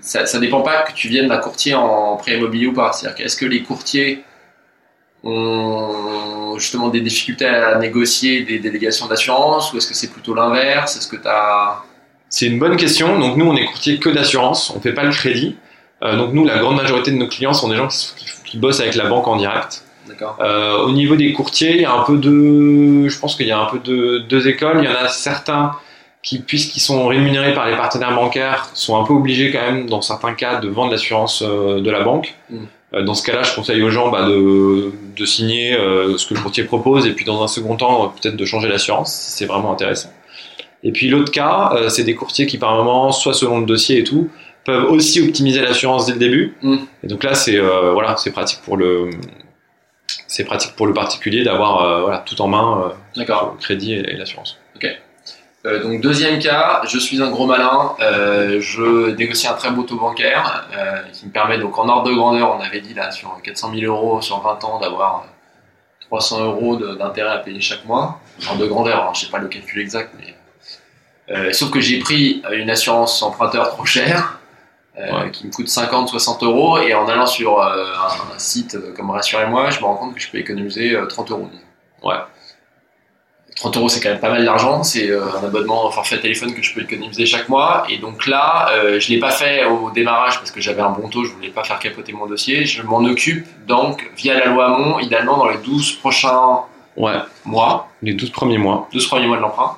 ça, 0.00 0.24
ça 0.24 0.38
dépend 0.38 0.62
pas 0.62 0.82
que 0.82 0.92
tu 0.92 1.08
viennes 1.08 1.28
d'un 1.28 1.36
courtier 1.36 1.74
en 1.74 2.16
prêt 2.16 2.38
immobilier 2.38 2.68
ou 2.68 2.72
pas. 2.72 2.92
C'est-à-dire 2.92 3.18
que 3.18 3.22
est-ce 3.24 3.36
que 3.36 3.44
les 3.44 3.62
courtiers 3.62 4.24
ont 5.22 6.56
justement 6.56 6.88
des 6.88 7.02
difficultés 7.02 7.44
à 7.44 7.76
négocier 7.76 8.42
des 8.42 8.58
délégations 8.58 9.06
d'assurance 9.06 9.74
ou 9.74 9.76
est-ce 9.76 9.86
que 9.86 9.94
c'est 9.94 10.10
plutôt 10.10 10.34
l'inverse? 10.34 10.96
Est-ce 10.96 11.08
que 11.08 11.16
tu 11.16 11.28
as 11.28 11.82
C'est 12.30 12.46
une 12.46 12.58
bonne 12.58 12.78
question. 12.78 13.18
Donc 13.18 13.36
nous, 13.36 13.44
on 13.44 13.54
est 13.54 13.66
courtier 13.66 13.98
que 13.98 14.08
d'assurance, 14.08 14.72
on 14.74 14.80
fait 14.80 14.94
pas 14.94 15.04
le 15.04 15.12
crédit. 15.12 15.56
Donc 16.00 16.32
nous, 16.32 16.46
la 16.46 16.58
grande 16.58 16.76
majorité 16.76 17.10
de 17.10 17.16
nos 17.16 17.28
clients 17.28 17.52
sont 17.52 17.68
des 17.68 17.76
gens 17.76 17.88
qui 18.46 18.56
bossent 18.56 18.80
avec 18.80 18.94
la 18.94 19.04
banque 19.04 19.28
en 19.28 19.36
direct. 19.36 19.84
Euh, 20.40 20.78
au 20.78 20.92
niveau 20.92 21.16
des 21.16 21.32
courtiers, 21.32 21.74
il 21.74 21.80
y 21.82 21.84
a 21.84 21.92
un 21.92 22.02
peu 22.04 22.16
de, 22.16 23.08
je 23.08 23.18
pense 23.18 23.36
qu'il 23.36 23.46
y 23.46 23.52
a 23.52 23.58
un 23.58 23.66
peu 23.66 23.78
de 23.78 24.18
deux 24.18 24.48
écoles. 24.48 24.80
Il 24.82 24.84
y 24.84 24.88
en 24.88 25.04
a 25.04 25.08
certains 25.08 25.72
qui, 26.22 26.40
puisqu'ils 26.40 26.80
sont 26.80 27.06
rémunérés 27.06 27.54
par 27.54 27.68
les 27.68 27.76
partenaires 27.76 28.14
bancaires, 28.14 28.70
sont 28.74 29.00
un 29.00 29.04
peu 29.04 29.14
obligés 29.14 29.50
quand 29.50 29.60
même, 29.60 29.88
dans 29.88 30.02
certains 30.02 30.34
cas, 30.34 30.60
de 30.60 30.68
vendre 30.68 30.90
l'assurance 30.90 31.42
euh, 31.42 31.80
de 31.80 31.90
la 31.90 32.02
banque. 32.02 32.34
Mm. 32.50 32.56
Euh, 32.92 33.02
dans 33.02 33.14
ce 33.14 33.24
cas-là, 33.24 33.42
je 33.42 33.54
conseille 33.54 33.82
aux 33.82 33.90
gens 33.90 34.10
bah, 34.10 34.26
de, 34.26 34.92
de 35.16 35.24
signer 35.24 35.74
euh, 35.74 36.18
ce 36.18 36.26
que 36.26 36.34
le 36.34 36.40
courtier 36.40 36.64
propose 36.64 37.06
et 37.06 37.12
puis 37.12 37.24
dans 37.24 37.42
un 37.42 37.48
second 37.48 37.76
temps, 37.76 38.12
peut-être 38.20 38.36
de 38.36 38.44
changer 38.44 38.68
l'assurance 38.68 39.12
si 39.12 39.30
c'est 39.38 39.46
vraiment 39.46 39.72
intéressant. 39.72 40.10
Et 40.82 40.92
puis 40.92 41.08
l'autre 41.08 41.30
cas, 41.30 41.72
euh, 41.74 41.88
c'est 41.88 42.04
des 42.04 42.14
courtiers 42.14 42.46
qui 42.46 42.58
par 42.58 42.74
moment, 42.74 43.12
soit 43.12 43.34
selon 43.34 43.60
le 43.60 43.66
dossier 43.66 43.98
et 43.98 44.04
tout, 44.04 44.30
peuvent 44.64 44.90
aussi 44.90 45.20
optimiser 45.20 45.60
l'assurance 45.60 46.06
dès 46.06 46.12
le 46.12 46.18
début. 46.18 46.56
Mm. 46.62 46.76
Et 47.04 47.06
donc 47.06 47.22
là, 47.24 47.34
c'est 47.34 47.56
euh, 47.56 47.92
voilà, 47.92 48.16
c'est 48.16 48.30
pratique 48.30 48.60
pour 48.64 48.76
le 48.76 49.10
c'est 50.30 50.44
pratique 50.44 50.76
pour 50.76 50.86
le 50.86 50.94
particulier 50.94 51.42
d'avoir 51.42 51.84
euh, 51.84 52.02
voilà, 52.02 52.18
tout 52.18 52.40
en 52.40 52.46
main, 52.46 52.94
euh, 53.16 53.22
le 53.22 53.58
crédit 53.58 53.94
et, 53.94 54.12
et 54.12 54.16
l'assurance. 54.16 54.58
Euh, 55.66 55.82
donc 55.82 56.00
deuxième 56.00 56.38
cas, 56.38 56.80
je 56.88 56.98
suis 56.98 57.20
un 57.20 57.30
gros 57.30 57.46
malin, 57.46 57.94
euh, 58.00 58.60
je 58.62 59.10
négocie 59.14 59.46
un 59.46 59.52
très 59.52 59.70
beau 59.70 59.82
taux 59.82 59.96
bancaire 59.96 60.66
euh, 60.74 61.02
qui 61.12 61.26
me 61.26 61.30
permet 61.30 61.58
donc 61.58 61.76
en 61.78 61.86
ordre 61.86 62.08
de 62.08 62.14
grandeur, 62.14 62.56
on 62.56 62.60
avait 62.60 62.80
dit 62.80 62.94
là 62.94 63.10
sur 63.10 63.36
400 63.42 63.72
000 63.74 63.92
euros 63.92 64.22
sur 64.22 64.40
20 64.40 64.64
ans 64.64 64.80
d'avoir 64.80 65.26
300 66.06 66.44
euros 66.44 66.76
d'intérêt 66.76 67.32
à 67.32 67.38
payer 67.38 67.60
chaque 67.60 67.84
mois. 67.84 68.20
En 68.46 68.52
ordre 68.52 68.62
de 68.62 68.66
grandeur, 68.68 69.04
hein, 69.04 69.10
je 69.14 69.20
sais 69.20 69.30
pas 69.30 69.38
le 69.38 69.48
calcul 69.48 69.82
exact, 69.82 70.14
mais 70.18 71.52
sauf 71.52 71.70
que 71.70 71.80
j'ai 71.80 71.98
pris 71.98 72.42
une 72.52 72.70
assurance 72.70 73.22
emprunteur 73.22 73.68
trop 73.70 73.84
chère. 73.84 74.39
Euh, 74.98 75.22
Ouais. 75.24 75.30
qui 75.30 75.46
me 75.46 75.52
coûte 75.52 75.68
50-60 75.68 76.44
euros 76.44 76.78
et 76.78 76.94
en 76.94 77.06
allant 77.08 77.26
sur 77.26 77.60
euh, 77.62 77.84
un, 77.94 78.34
un 78.34 78.38
site 78.38 78.74
euh, 78.74 78.92
comme 78.94 79.10
Rassurez-moi, 79.10 79.70
je 79.70 79.80
me 79.80 79.84
rends 79.84 79.96
compte 79.96 80.14
que 80.14 80.20
je 80.20 80.30
peux 80.30 80.38
économiser 80.38 80.94
euh, 80.94 81.06
30 81.06 81.30
euros. 81.30 81.48
Ouais. 82.02 82.16
30 83.56 83.76
euros, 83.76 83.88
c'est 83.90 84.00
quand 84.00 84.08
même 84.08 84.20
pas 84.20 84.30
mal 84.30 84.44
d'argent. 84.44 84.82
C'est 84.82 85.10
un 85.12 85.44
abonnement 85.44 85.90
forfait 85.90 86.18
téléphone 86.18 86.54
que 86.54 86.62
je 86.62 86.72
peux 86.72 86.80
économiser 86.82 87.26
chaque 87.26 87.48
mois. 87.50 87.84
Et 87.90 87.98
donc 87.98 88.26
là, 88.26 88.70
euh, 88.72 88.98
je 88.98 89.10
l'ai 89.10 89.18
pas 89.18 89.30
fait 89.30 89.66
au 89.66 89.90
démarrage 89.90 90.38
parce 90.38 90.50
que 90.50 90.60
j'avais 90.62 90.80
un 90.80 90.90
bon 90.90 91.08
taux, 91.08 91.24
je 91.24 91.32
voulais 91.32 91.50
pas 91.50 91.62
faire 91.64 91.78
capoter 91.78 92.12
mon 92.14 92.26
dossier. 92.26 92.64
Je 92.64 92.82
m'en 92.82 92.98
occupe 93.04 93.46
donc 93.66 94.10
via 94.16 94.34
la 94.38 94.46
loi 94.46 94.66
Hamon, 94.66 94.98
idéalement 95.00 95.36
dans 95.36 95.48
les 95.48 95.58
12 95.58 95.92
prochains 95.96 96.60
Ouais, 96.96 97.14
mois, 97.44 97.88
les 98.02 98.14
12 98.14 98.30
premiers 98.30 98.58
mois. 98.58 98.88
12 98.92 99.06
premiers 99.08 99.26
mois 99.26 99.36
de 99.36 99.42
l'emprunt. 99.42 99.76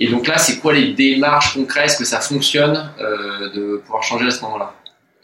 Et 0.00 0.08
donc 0.08 0.26
là, 0.26 0.38
c'est 0.38 0.58
quoi 0.60 0.72
les 0.72 0.92
démarches 0.94 1.54
concrètes 1.54 1.84
Est-ce 1.86 1.98
que 1.98 2.04
ça 2.04 2.20
fonctionne 2.20 2.90
euh, 3.00 3.50
de 3.54 3.76
pouvoir 3.84 4.02
changer 4.02 4.26
à 4.26 4.30
ce 4.30 4.40
moment-là? 4.42 4.72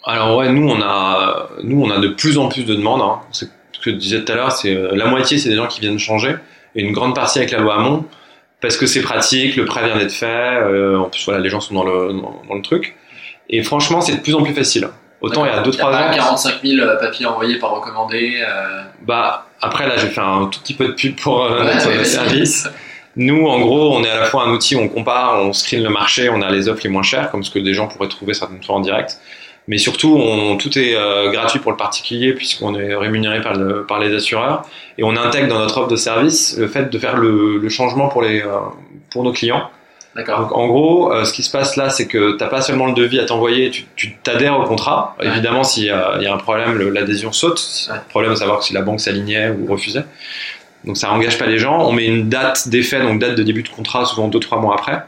Alors 0.04 0.36
ouais, 0.36 0.50
nous 0.52 0.68
on 0.68 0.80
a, 0.82 1.48
nous 1.64 1.82
on 1.82 1.90
a 1.90 1.98
de 1.98 2.08
plus 2.08 2.38
en 2.38 2.48
plus 2.48 2.64
de 2.64 2.74
demandes. 2.74 3.00
Hein. 3.02 3.20
C'est 3.32 3.48
ce 3.72 3.80
que 3.80 3.90
je 3.90 3.96
disais 3.96 4.22
tout 4.24 4.30
à 4.32 4.34
l'heure, 4.36 4.52
c'est 4.52 4.74
euh, 4.76 4.90
la 4.92 5.06
moitié 5.06 5.38
c'est 5.38 5.48
des 5.48 5.56
gens 5.56 5.66
qui 5.66 5.80
viennent 5.80 5.98
changer 5.98 6.36
et 6.76 6.82
une 6.82 6.92
grande 6.92 7.14
partie 7.14 7.38
avec 7.38 7.50
la 7.50 7.58
loi 7.58 7.74
Hamon 7.76 8.04
parce 8.60 8.76
que 8.76 8.86
c'est 8.86 9.02
pratique, 9.02 9.56
le 9.56 9.64
prêt 9.64 9.84
vient 9.84 9.96
d'être 9.96 10.12
fait. 10.12 10.26
euh, 10.26 10.98
en 10.98 11.04
plus 11.08 11.24
voilà, 11.24 11.40
les 11.40 11.48
gens 11.48 11.60
sont 11.60 11.74
dans 11.74 11.82
le 11.84 12.12
dans, 12.12 12.40
dans 12.48 12.54
le 12.54 12.62
truc. 12.62 12.94
Et 13.50 13.62
franchement, 13.62 14.00
c'est 14.00 14.16
de 14.16 14.20
plus 14.20 14.34
en 14.34 14.42
plus 14.42 14.54
facile. 14.54 14.88
Autant 15.22 15.44
il 15.44 15.48
y 15.48 15.50
a 15.50 15.56
D'accord. 15.56 15.72
2-3 15.72 15.78
pas 15.90 16.08
ans, 16.08 16.14
45 16.14 16.54
000 16.62 16.86
papiers 17.00 17.26
envoyés 17.26 17.58
par 17.58 17.70
recommandé. 17.70 18.38
euh, 18.46 18.82
bah 19.02 19.46
après 19.62 19.88
là 19.88 19.96
j'ai 19.96 20.08
fait 20.08 20.20
un 20.20 20.46
tout 20.46 20.60
petit 20.60 20.74
peu 20.74 20.86
de 20.88 20.92
pub 20.92 21.16
pour 21.16 21.42
euh, 21.44 21.64
notre 21.64 21.88
ouais, 21.88 21.96
vas-y. 21.96 22.06
service. 22.06 22.68
Nous, 23.16 23.46
en 23.46 23.58
gros, 23.60 23.96
on 23.96 24.04
est 24.04 24.10
à 24.10 24.20
la 24.20 24.26
fois 24.26 24.44
un 24.44 24.50
outil, 24.50 24.76
on 24.76 24.88
compare, 24.88 25.40
on 25.40 25.52
screen 25.52 25.82
le 25.82 25.88
marché, 25.90 26.28
on 26.28 26.42
a 26.42 26.50
les 26.50 26.68
offres 26.68 26.82
les 26.84 26.90
moins 26.90 27.02
chères, 27.02 27.30
comme 27.30 27.42
ce 27.42 27.50
que 27.50 27.58
des 27.58 27.72
gens 27.74 27.88
pourraient 27.88 28.08
trouver 28.08 28.34
certaines 28.34 28.62
fois 28.62 28.76
en 28.76 28.80
direct. 28.80 29.18
Mais 29.68 29.78
surtout, 29.78 30.16
on, 30.16 30.56
tout 30.58 30.78
est 30.78 30.94
euh, 30.94 31.30
gratuit 31.32 31.58
pour 31.58 31.72
le 31.72 31.76
particulier 31.76 32.34
puisqu'on 32.34 32.74
est 32.76 32.94
rémunéré 32.94 33.40
par, 33.40 33.54
le- 33.54 33.84
par 33.84 33.98
les 33.98 34.14
assureurs 34.14 34.62
et 34.96 35.02
on 35.02 35.16
intègre 35.16 35.48
dans 35.48 35.58
notre 35.58 35.78
offre 35.78 35.88
de 35.88 35.96
service 35.96 36.56
le 36.56 36.68
fait 36.68 36.88
de 36.88 36.98
faire 37.00 37.16
le, 37.16 37.58
le 37.58 37.68
changement 37.68 38.06
pour, 38.08 38.22
les, 38.22 38.42
euh, 38.42 38.46
pour 39.10 39.24
nos 39.24 39.32
clients. 39.32 39.68
D'accord. 40.14 40.38
Donc 40.40 40.52
en 40.56 40.66
gros, 40.68 41.12
euh, 41.12 41.24
ce 41.24 41.32
qui 41.32 41.42
se 41.42 41.50
passe 41.50 41.74
là, 41.76 41.90
c'est 41.90 42.06
que 42.06 42.36
t'as 42.36 42.46
pas 42.46 42.62
seulement 42.62 42.86
le 42.86 42.94
devis 42.94 43.18
à 43.18 43.24
t'envoyer, 43.24 43.70
tu 43.70 43.86
tu 43.96 44.16
t'adhères 44.22 44.58
au 44.60 44.62
contrat. 44.64 45.16
Ouais. 45.18 45.26
Évidemment, 45.26 45.64
s'il 45.64 45.82
y, 45.82 45.86
y 45.86 45.90
a 45.90 46.32
un 46.32 46.38
problème, 46.38 46.78
l'adhésion 46.92 47.32
saute. 47.32 47.60
Ouais. 47.90 47.96
Le 47.96 48.08
problème, 48.08 48.30
de 48.32 48.36
savoir 48.36 48.62
si 48.62 48.72
la 48.72 48.82
banque 48.82 49.00
s'alignait 49.00 49.50
ou 49.50 49.66
refusait. 49.70 50.04
Donc 50.84 50.96
ça 50.96 51.10
engage 51.12 51.38
pas 51.38 51.46
les 51.46 51.58
gens. 51.58 51.86
On 51.86 51.92
met 51.92 52.06
une 52.06 52.28
date 52.28 52.68
d'effet, 52.68 53.00
donc 53.00 53.20
date 53.20 53.34
de 53.34 53.42
début 53.42 53.62
de 53.62 53.68
contrat, 53.68 54.04
souvent 54.04 54.28
2-3 54.28 54.60
mois 54.60 54.74
après. 54.74 55.02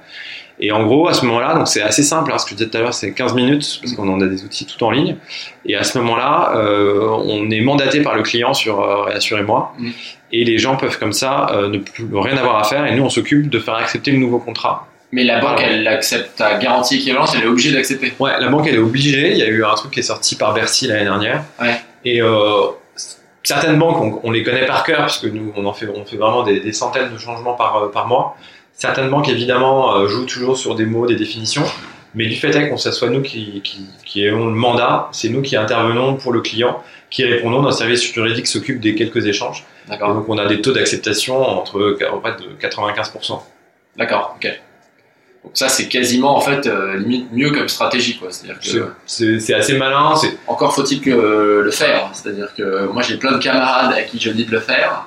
Et 0.61 0.73
en 0.73 0.85
gros, 0.85 1.09
à 1.09 1.15
ce 1.15 1.25
moment-là, 1.27 1.55
donc 1.55 1.69
c'est 1.69 1.83
assez 1.83 2.03
simple, 2.03 2.33
hein, 2.33 2.39
ce 2.39 2.45
que 2.45 2.51
je 2.51 2.57
disais 2.57 2.69
tout 2.69 2.79
à 2.79 2.81
l'heure, 2.81 2.95
c'est 2.95 3.13
15 3.13 3.35
minutes, 3.35 3.79
parce 3.81 3.93
qu'on 3.93 4.09
en 4.09 4.21
a 4.21 4.27
des 4.27 4.43
outils 4.43 4.67
tout 4.67 4.83
en 4.85 4.91
ligne. 4.91 5.17
Et 5.65 5.77
à 5.77 5.85
ce 5.85 5.99
moment-là, 5.99 6.53
euh, 6.57 7.07
on 7.25 7.49
est 7.51 7.61
mandaté 7.61 8.03
par 8.03 8.17
le 8.17 8.23
client 8.23 8.55
sur 8.55 8.81
euh, 8.81 9.03
Réassurez-moi. 9.03 9.73
Mm. 9.79 9.91
Et 10.33 10.45
les 10.45 10.59
gens 10.59 10.77
peuvent 10.77 10.99
comme 10.99 11.13
ça 11.13 11.49
euh, 11.53 11.69
ne 11.69 11.79
plus 11.79 12.07
rien 12.13 12.37
avoir 12.37 12.59
à 12.59 12.65
faire. 12.65 12.87
Et 12.87 12.95
nous, 12.97 13.05
on 13.05 13.09
s'occupe 13.09 13.49
de 13.49 13.59
faire 13.61 13.75
accepter 13.75 14.11
le 14.11 14.19
nouveau 14.19 14.41
contrat. 14.41 14.89
Mais 15.11 15.25
la 15.25 15.41
banque, 15.41 15.63
elle 15.63 15.87
accepte 15.89 16.37
ta 16.37 16.59
garantie 16.59 16.97
équivalente, 16.97 17.31
elle 17.35 17.45
est 17.45 17.47
obligée 17.47 17.73
d'accepter. 17.73 18.13
Ouais, 18.19 18.33
la 18.39 18.49
banque 18.49 18.67
elle 18.69 18.75
est 18.75 18.79
obligée. 18.79 19.33
Il 19.33 19.39
y 19.39 19.43
a 19.43 19.47
eu 19.47 19.65
un 19.65 19.75
truc 19.75 19.93
qui 19.93 20.01
est 20.01 20.03
sorti 20.03 20.37
par 20.37 20.53
Bercy 20.53 20.87
l'année 20.87 21.05
dernière. 21.05 21.45
Ouais. 21.61 21.81
Et 22.05 22.21
euh, 22.21 22.67
certaines 23.49 23.79
banques, 23.79 23.99
on, 23.99 24.21
on 24.23 24.31
les 24.31 24.43
connaît 24.43 24.67
par 24.67 24.85
cœur 24.85 24.99
parce 24.99 25.19
que 25.19 25.27
nous 25.27 25.53
on 25.57 25.65
en 25.65 25.73
fait, 25.73 25.89
on 25.89 26.05
fait 26.05 26.17
vraiment 26.17 26.43
des, 26.43 26.61
des 26.61 26.73
centaines 26.73 27.13
de 27.13 27.19
changements 27.19 27.55
par 27.55 27.77
euh, 27.77 27.89
par 27.91 28.07
mois. 28.07 28.37
Certaines 28.75 29.09
banques 29.09 29.29
évidemment 29.29 29.97
euh, 29.97 30.07
jouent 30.07 30.27
toujours 30.27 30.57
sur 30.57 30.75
des 30.75 30.85
mots, 30.85 31.07
des 31.07 31.17
définitions. 31.17 31.65
Mais 32.15 32.27
du 32.27 32.37
fait 32.37 32.55
est 32.57 32.69
qu'on 32.69 32.79
ça 32.79 32.93
soit 32.93 33.11
nous 33.11 33.23
qui, 33.23 33.61
qui, 33.63 33.87
qui 34.05 34.25
ayons 34.25 34.47
le 34.47 34.53
mandat, 34.53 35.09
c'est 35.13 35.29
nous 35.29 35.43
qui 35.43 35.57
intervenons 35.57 36.17
pour 36.17 36.33
le 36.33 36.41
client, 36.41 36.83
qui 37.11 37.25
répondons. 37.25 37.61
Notre 37.63 37.77
service 37.77 38.03
juridique 38.13 38.47
s'occupe 38.47 38.81
des 38.81 38.95
quelques 38.95 39.27
échanges. 39.27 39.65
D'accord. 39.89 40.15
donc 40.15 40.29
on 40.29 40.37
a 40.37 40.47
des 40.47 40.61
taux 40.61 40.73
d'acceptation 40.73 41.43
entre 41.43 41.97
en 42.13 42.21
fait, 42.21 42.37
de 42.43 42.49
95%. 42.61 43.41
D'accord, 43.97 44.37
ok. 44.37 44.61
Donc 45.45 45.53
ça, 45.55 45.69
c'est 45.69 45.89
quasiment, 45.89 46.37
en 46.37 46.41
fait, 46.41 46.67
euh, 46.67 46.97
limite 46.99 47.33
mieux 47.33 47.51
comme 47.51 47.69
stratégie, 47.69 48.19
quoi. 48.19 48.31
C'est-à-dire 48.31 48.59
C'est- 48.61 48.79
que, 48.79 48.89
C'est 49.07 49.41
c'est 49.41 49.55
assez 49.55 49.79
malin. 49.79 50.15
Encore 50.47 50.75
faut-il 50.75 51.01
que 51.01 51.11
euh, 51.11 51.63
le 51.63 51.71
faire. 51.71 52.11
C'est-à-dire 52.13 52.55
que 52.55 52.87
moi, 52.89 53.03
j'ai 53.03 53.17
plein 53.19 53.33
de 53.33 53.39
camarades 53.39 53.93
à 53.93 54.03
qui 54.03 54.19
je 54.19 54.31
dis 54.31 54.45
de 54.45 54.51
le 54.51 54.61
faire, 54.61 55.07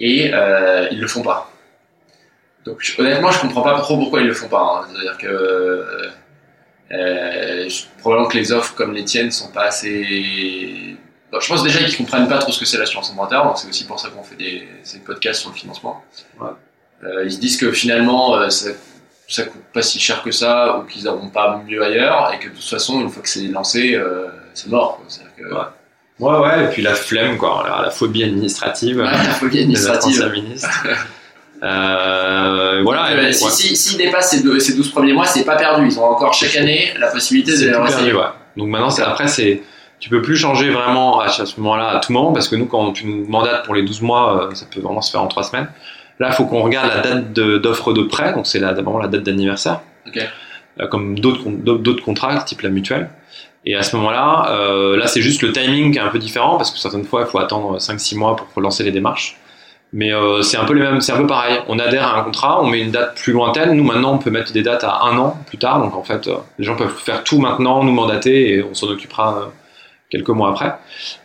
et 0.00 0.30
euh, 0.32 0.88
ils 0.90 1.00
le 1.00 1.06
font 1.06 1.22
pas. 1.22 1.50
Donc 2.64 2.78
je- 2.80 3.00
honnêtement, 3.00 3.30
je 3.30 3.40
comprends 3.40 3.62
pas 3.62 3.78
trop 3.80 3.96
pourquoi 3.98 4.20
ils 4.20 4.26
le 4.26 4.34
font 4.34 4.48
pas. 4.48 4.82
hein. 4.84 4.88
C'est-à-dire 4.90 5.18
que 5.18 5.26
euh, 6.92 7.68
je- 7.68 7.82
probablement 7.98 8.28
que 8.28 8.36
les 8.38 8.52
offres 8.52 8.74
comme 8.74 8.92
les 8.94 9.04
tiennes 9.04 9.30
sont 9.30 9.48
pas 9.50 9.64
assez. 9.64 10.96
Je 11.40 11.48
pense 11.48 11.62
déjà 11.62 11.78
qu'ils 11.78 11.96
comprennent 11.96 12.28
pas 12.28 12.38
trop 12.38 12.52
ce 12.52 12.60
que 12.60 12.66
c'est 12.66 12.76
l'assurance 12.78 13.10
emprunteur, 13.10 13.44
donc 13.46 13.56
c'est 13.58 13.68
aussi 13.68 13.84
pour 13.84 13.98
ça 13.98 14.08
qu'on 14.10 14.22
fait 14.22 14.36
des, 14.36 14.68
ces 14.82 14.98
podcasts 14.98 15.40
sur 15.40 15.50
le 15.50 15.56
financement. 15.56 16.02
Ouais. 16.40 16.50
Ils 17.24 17.32
se 17.32 17.38
disent 17.40 17.56
que 17.56 17.72
finalement, 17.72 18.48
ça, 18.50 18.70
ça 19.28 19.44
coûte 19.44 19.62
pas 19.72 19.82
si 19.82 19.98
cher 19.98 20.22
que 20.22 20.30
ça, 20.30 20.78
ou 20.78 20.82
qu'ils 20.84 21.04
n'auront 21.04 21.28
pas 21.28 21.62
mieux 21.66 21.82
ailleurs, 21.82 22.32
et 22.34 22.38
que 22.38 22.48
de 22.48 22.54
toute 22.54 22.64
façon, 22.64 23.00
une 23.00 23.08
fois 23.08 23.22
que 23.22 23.28
c'est 23.28 23.48
lancé, 23.48 23.94
euh, 23.94 24.26
c'est 24.54 24.68
mort. 24.68 24.96
quoi. 24.96 25.04
C'est-à-dire 25.08 25.32
que, 25.36 25.54
Ouais. 25.54 25.60
Ouais, 26.20 26.38
ouais, 26.38 26.64
et 26.64 26.68
puis 26.68 26.82
la 26.82 26.94
flemme, 26.94 27.36
quoi, 27.36 27.64
la, 27.68 27.82
la 27.82 27.90
phobie 27.90 28.22
administrative. 28.22 28.98
Ouais, 28.98 29.04
la 29.04 29.30
phobie 29.34 29.60
administrative. 29.62 30.30
Euh, 31.62 32.80
voilà. 32.84 33.06
Euh, 33.12 33.28
et- 33.28 33.32
si, 33.32 33.44
ouais. 33.44 33.50
si, 33.50 33.76
s'ils 33.76 33.98
dépassent 33.98 34.30
ces, 34.30 34.42
deux- 34.42 34.58
ces 34.60 34.74
12 34.74 34.90
premiers 34.90 35.12
mois, 35.12 35.26
c'est 35.26 35.44
pas 35.44 35.56
perdu. 35.56 35.86
Ils 35.86 35.98
ont 35.98 36.04
encore 36.04 36.34
chaque 36.34 36.56
année 36.56 36.92
la 36.98 37.08
possibilité 37.08 37.56
de 37.56 37.66
les 37.66 37.72
perdu, 37.72 38.14
ouais. 38.14 38.22
Donc 38.56 38.68
maintenant, 38.68 38.90
c'est, 38.90 39.02
après, 39.02 39.28
c'est, 39.28 39.62
tu 40.00 40.08
peux 40.10 40.20
plus 40.22 40.36
changer 40.36 40.70
vraiment 40.70 41.20
à 41.20 41.28
ce 41.28 41.42
moment-là, 41.60 41.88
à 41.90 42.00
tout 42.00 42.12
moment, 42.12 42.32
parce 42.32 42.48
que 42.48 42.56
nous, 42.56 42.66
quand 42.66 42.92
tu 42.92 43.06
nous 43.06 43.26
mandates 43.28 43.64
pour 43.64 43.74
les 43.74 43.82
12 43.82 44.02
mois, 44.02 44.44
euh, 44.50 44.54
ça 44.54 44.66
peut 44.72 44.80
vraiment 44.80 45.00
se 45.00 45.10
faire 45.10 45.22
en 45.22 45.28
3 45.28 45.44
semaines. 45.44 45.68
Là, 46.22 46.28
il 46.30 46.34
faut 46.34 46.44
qu'on 46.46 46.62
regarde 46.62 46.88
la 46.94 47.00
date 47.00 47.32
d'offre 47.32 47.92
de 47.92 48.02
prêt, 48.04 48.32
donc 48.32 48.46
c'est 48.46 48.60
la, 48.60 48.72
d'abord 48.74 49.00
la 49.00 49.08
date 49.08 49.24
d'anniversaire, 49.24 49.80
euh, 50.80 50.86
comme 50.86 51.18
d'autres, 51.18 51.42
con- 51.42 51.58
d'autres 51.58 51.82
d'autres 51.82 52.04
contrats, 52.04 52.36
type 52.44 52.60
la 52.62 52.68
mutuelle. 52.70 53.10
Et 53.64 53.74
à 53.76 53.82
ce 53.82 53.94
moment-là, 53.96 54.46
euh, 54.50 54.96
là, 54.96 55.06
c'est 55.06 55.20
juste 55.22 55.42
le 55.42 55.52
timing 55.52 55.92
qui 55.92 55.98
est 55.98 56.00
un 56.00 56.08
peu 56.08 56.18
différent, 56.18 56.56
parce 56.56 56.70
que 56.70 56.78
certaines 56.78 57.04
fois, 57.04 57.22
il 57.22 57.26
faut 57.26 57.38
attendre 57.38 57.78
5-6 57.78 58.16
mois 58.16 58.36
pour 58.36 58.46
relancer 58.54 58.82
les 58.84 58.90
démarches. 58.92 59.36
Mais 59.92 60.12
euh, 60.12 60.42
c'est 60.42 60.56
un 60.56 60.64
peu 60.64 60.72
les 60.74 60.80
mêmes, 60.80 61.00
c'est 61.00 61.12
un 61.12 61.18
peu 61.18 61.26
pareil. 61.26 61.58
On 61.68 61.78
adhère 61.78 62.06
à 62.08 62.18
un 62.20 62.22
contrat, 62.24 62.62
on 62.62 62.66
met 62.66 62.80
une 62.80 62.90
date 62.92 63.14
plus 63.14 63.32
lointaine. 63.32 63.72
Nous 63.74 63.84
maintenant, 63.84 64.14
on 64.14 64.18
peut 64.18 64.30
mettre 64.30 64.52
des 64.52 64.62
dates 64.62 64.84
à 64.84 65.02
un 65.04 65.18
an 65.18 65.36
plus 65.48 65.58
tard. 65.58 65.80
Donc 65.80 65.94
en 65.94 66.02
fait, 66.02 66.26
euh, 66.28 66.36
les 66.58 66.64
gens 66.64 66.76
peuvent 66.76 66.96
faire 66.96 67.22
tout 67.24 67.38
maintenant, 67.38 67.84
nous 67.84 67.92
mandater, 67.92 68.54
et 68.54 68.62
on 68.62 68.74
s'en 68.74 68.88
occupera 68.88 69.50
quelques 70.12 70.28
mois 70.28 70.50
après. 70.50 70.74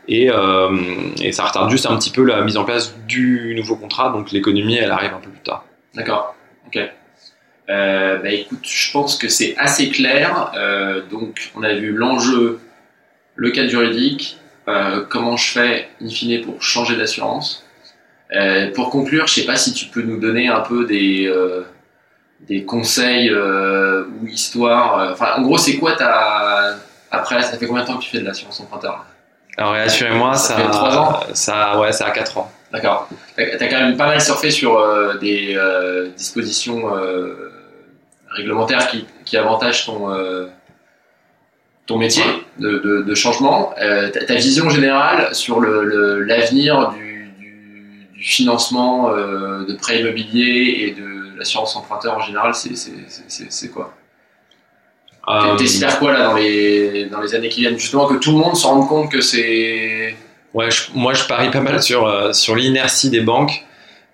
Et, 0.07 0.31
euh, 0.31 0.77
et 1.21 1.33
ça 1.33 1.43
retarde 1.43 1.69
juste 1.69 1.85
un 1.85 1.97
petit 1.97 2.09
peu 2.09 2.23
la 2.23 2.41
mise 2.41 2.55
en 2.55 2.63
place 2.63 2.95
du 3.05 3.53
nouveau 3.55 3.75
contrat. 3.75 4.09
Donc 4.09 4.31
l'économie, 4.31 4.77
elle 4.77 4.91
arrive 4.91 5.13
un 5.13 5.19
peu 5.19 5.29
plus 5.29 5.41
tard. 5.41 5.65
D'accord. 5.93 6.35
Ok. 6.67 6.79
Euh, 7.69 8.17
bah 8.19 8.31
écoute, 8.31 8.65
je 8.65 8.91
pense 8.93 9.17
que 9.17 9.27
c'est 9.27 9.55
assez 9.57 9.89
clair. 9.89 10.51
Euh, 10.55 11.01
donc, 11.11 11.51
on 11.55 11.63
a 11.63 11.73
vu 11.73 11.91
l'enjeu, 11.91 12.61
le 13.35 13.51
cadre 13.51 13.69
juridique, 13.69 14.37
comment 15.09 15.37
je 15.37 15.51
fais 15.51 15.89
in 16.01 16.09
fine 16.09 16.41
pour 16.41 16.61
changer 16.61 16.95
d'assurance. 16.95 17.65
Pour 18.73 18.89
conclure, 18.89 19.27
je 19.27 19.33
sais 19.33 19.45
pas 19.45 19.57
si 19.57 19.73
tu 19.73 19.85
peux 19.87 20.01
nous 20.01 20.19
donner 20.19 20.47
un 20.47 20.61
peu 20.61 20.85
des 20.85 21.31
des 22.41 22.63
conseils 22.63 23.33
ou 23.33 24.27
histoires. 24.27 25.11
Enfin, 25.11 25.35
en 25.37 25.41
gros, 25.41 25.57
c'est 25.57 25.77
quoi 25.77 25.93
ta 25.93 26.77
après 27.11 27.41
ça 27.43 27.57
fait 27.57 27.67
combien 27.67 27.83
de 27.83 27.87
temps 27.87 27.97
que 27.97 28.03
tu 28.03 28.09
fais 28.09 28.19
de 28.19 28.25
l'assurance 28.25 28.59
emprunteur 28.59 28.93
là 28.93 29.05
Alors 29.57 29.73
rassurez-moi, 29.73 30.35
Ça 30.35 30.55
ça, 30.55 30.61
fait 30.61 30.69
trois 30.71 30.97
ans 30.97 31.19
ça, 31.33 31.79
ouais, 31.79 31.91
ça 31.91 32.07
a 32.07 32.11
4 32.11 32.37
ans. 32.37 32.51
D'accord. 32.71 33.07
T'as 33.35 33.57
t'as 33.57 33.67
quand 33.67 33.79
même 33.79 33.97
pas 33.97 34.07
mal 34.07 34.19
surfé 34.19 34.51
sur 34.51 34.77
euh, 34.77 35.17
des 35.17 35.55
euh, 35.55 36.09
dispositions 36.17 36.95
euh, 36.95 37.51
réglementaires 38.29 38.87
qui, 38.87 39.05
qui 39.23 39.37
avantagent 39.37 39.85
ton, 39.85 40.09
ton 41.85 41.97
métier 41.97 42.23
de, 42.59 42.77
de, 42.79 43.01
de 43.03 43.15
changement, 43.15 43.73
ta, 43.77 44.35
vision 44.35 44.69
générale 44.69 45.33
sur 45.33 45.61
l'avenir 45.61 46.91
le, 46.91 46.97
du, 46.97 47.31
du, 47.39 48.07
du, 48.13 48.23
financement 48.23 49.09
de 49.15 49.73
prêts 49.75 50.01
immobiliers 50.01 50.75
et 50.81 50.91
de 50.91 51.37
l'assurance 51.37 51.75
emprunteur 51.77 52.17
en 52.17 52.21
général, 52.21 52.53
c'est 52.53 53.69
quoi? 53.69 53.93
T'espères 55.57 55.99
quoi 55.99 56.13
là 56.13 56.23
dans 56.23 56.33
les, 56.35 57.05
dans 57.05 57.19
les 57.19 57.35
années 57.35 57.49
qui 57.49 57.61
viennent 57.61 57.77
Justement 57.77 58.07
que 58.07 58.15
tout 58.15 58.31
le 58.31 58.37
monde 58.37 58.55
se 58.55 58.65
rende 58.65 58.87
compte 58.87 59.11
que 59.11 59.21
c'est... 59.21 60.15
Ouais, 60.53 60.71
je, 60.71 60.83
moi 60.93 61.13
je 61.13 61.25
parie 61.25 61.51
pas 61.51 61.59
mal 61.59 61.83
sur, 61.83 62.07
euh, 62.07 62.31
sur 62.33 62.55
l'inertie 62.55 63.09
des 63.09 63.19
banques 63.19 63.65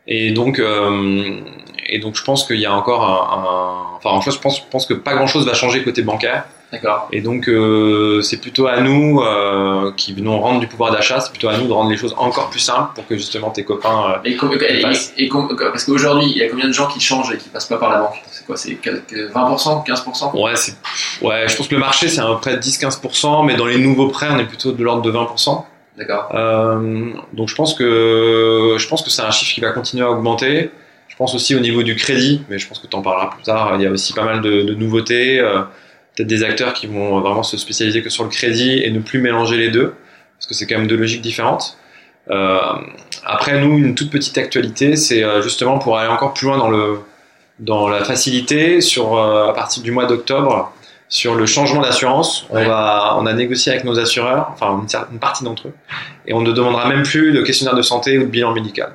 et 0.08 0.32
donc, 0.32 0.60
euh, 0.60 1.40
et 1.88 2.00
donc 2.00 2.16
je 2.16 2.24
pense 2.24 2.46
qu'il 2.46 2.60
y 2.60 2.66
a 2.66 2.74
encore 2.74 3.04
un, 3.04 3.38
un... 3.38 3.98
enfin 3.98 4.30
je 4.30 4.38
pense, 4.40 4.58
je 4.58 4.64
pense 4.70 4.86
que 4.86 4.94
pas 4.96 5.14
grand 5.14 5.28
chose 5.28 5.46
va 5.46 5.54
changer 5.54 5.84
côté 5.84 6.02
bancaire. 6.02 6.46
D'accord. 6.74 7.08
Et 7.12 7.22
donc, 7.22 7.48
euh, 7.50 8.24
c'est 8.24 8.38
plutôt 8.38 8.66
à 8.66 8.82
nous 8.82 9.22
euh, 9.22 9.92
qui 9.96 10.12
venons 10.12 10.40
rendre 10.40 10.60
du 10.60 10.66
pouvoir 10.66 10.92
d'achat, 10.92 11.20
c'est 11.20 11.30
plutôt 11.30 11.50
à 11.50 11.56
nous 11.56 11.68
de 11.68 11.72
rendre 11.72 11.92
les 11.92 11.98
choses 11.98 12.16
encore 12.18 12.50
plus 12.50 12.62
simples 12.62 12.96
pour 12.96 13.06
que 13.06 13.16
justement 13.16 13.52
tes 13.52 13.64
copains. 13.64 14.16
Euh, 14.16 14.18
et, 14.26 14.32
et, 14.32 15.26
et, 15.26 15.30
parce 15.30 15.84
qu'aujourd'hui, 15.84 16.32
il 16.32 16.38
y 16.38 16.42
a 16.42 16.50
combien 16.50 16.68
de 16.68 16.74
gens 16.74 16.88
qui 16.88 17.00
changent 17.00 17.32
et 17.32 17.38
qui 17.38 17.50
passent 17.50 17.68
pas 17.68 17.78
par 17.78 17.92
la 17.92 18.00
banque? 18.00 18.16
C'est 18.32 18.48
quoi 18.48 18.58
C'est 18.58 18.72
20%, 18.72 19.86
15% 19.86 20.42
Ouais, 20.42 20.56
c'est, 20.56 20.74
ouais, 21.22 21.48
je 21.48 21.56
pense 21.56 21.68
que 21.68 21.76
le 21.76 21.80
marché 21.80 22.08
c'est 22.08 22.22
à 22.22 22.26
peu 22.26 22.38
près 22.40 22.58
10-15%, 22.58 23.46
mais 23.46 23.56
dans 23.56 23.68
les 23.68 23.78
nouveaux 23.78 24.08
prêts, 24.08 24.30
on 24.32 24.40
est 24.40 24.46
plutôt 24.48 24.72
de 24.72 24.84
l'ordre 24.84 25.04
de 25.04 25.12
20%. 25.12 25.64
D'accord. 26.00 26.30
Donc 27.34 27.50
je 27.50 27.56
pense 27.56 27.76
que 27.76 28.78
je 28.80 28.88
pense 28.88 29.04
que 29.04 29.12
c'est 29.12 29.22
un 29.22 29.30
chiffre 29.30 29.54
qui 29.54 29.62
va 29.62 29.70
continuer 29.74 30.04
à 30.04 30.10
augmenter. 30.10 30.72
Je 31.08 31.16
pense 31.18 31.36
aussi 31.36 31.54
au 31.54 31.60
niveau 31.60 31.84
du 31.84 31.96
crédit, 31.96 32.42
mais 32.50 32.58
je 32.58 32.68
pense 32.68 32.80
que 32.80 32.88
tu 32.88 32.96
en 32.96 33.04
parleras 33.04 33.28
plus 33.28 33.44
tard. 33.44 33.74
Il 33.76 33.84
y 33.84 33.86
a 33.86 33.92
aussi 33.92 34.14
pas 34.14 34.24
mal 34.24 34.42
de, 34.42 34.64
de 34.64 34.74
nouveautés. 34.74 35.40
Peut-être 36.16 36.28
des 36.28 36.44
acteurs 36.44 36.74
qui 36.74 36.88
vont 36.88 37.20
vraiment 37.22 37.44
se 37.44 37.58
spécialiser 37.58 38.02
que 38.04 38.10
sur 38.10 38.24
le 38.24 38.30
crédit 38.30 38.80
et 38.84 38.92
ne 38.92 39.00
plus 39.00 39.20
mélanger 39.20 39.58
les 39.58 39.70
deux, 39.70 39.96
parce 40.38 40.48
que 40.48 40.54
c'est 40.54 40.68
quand 40.68 40.78
même 40.78 40.88
deux 40.88 40.98
logiques 40.98 41.22
différentes. 41.22 41.78
Euh, 42.30 42.60
après, 43.26 43.60
nous, 43.60 43.78
une 43.78 43.96
toute 43.96 44.10
petite 44.12 44.38
actualité, 44.38 44.96
c'est 44.96 45.24
euh, 45.24 45.42
justement 45.42 45.80
pour 45.80 45.98
aller 45.98 46.10
encore 46.10 46.34
plus 46.34 46.48
loin 46.48 46.58
dans, 46.58 46.70
le, 46.70 47.00
dans 47.60 47.90
la 47.90 48.04
facilité, 48.04 48.80
sur, 48.82 49.18
euh, 49.18 49.50
à 49.50 49.54
partir 49.54 49.82
du 49.84 49.92
mois 49.92 50.06
d'octobre, 50.06 50.72
sur 51.10 51.36
le 51.36 51.46
changement 51.46 51.82
d'assurance, 51.82 52.46
on, 52.50 52.56
Ouais. 52.56 52.66
va, 52.66 53.16
on 53.20 53.26
a 53.26 53.34
négocié 53.34 53.72
avec 53.72 53.84
nos 53.84 54.00
assureurs, 54.00 54.50
enfin 54.54 54.80
une, 54.82 55.14
une 55.14 55.20
partie 55.20 55.44
d'entre 55.44 55.68
eux, 55.68 55.74
et 56.28 56.34
on 56.34 56.42
ne 56.42 56.52
demandera 56.52 56.88
même 56.88 57.04
plus 57.04 57.32
de 57.34 57.42
questionnaire 57.42 57.76
de 57.76 57.82
santé 57.82 58.18
ou 58.18 58.22
de 58.22 58.28
bilan 58.28 58.54
médical. 58.54 58.94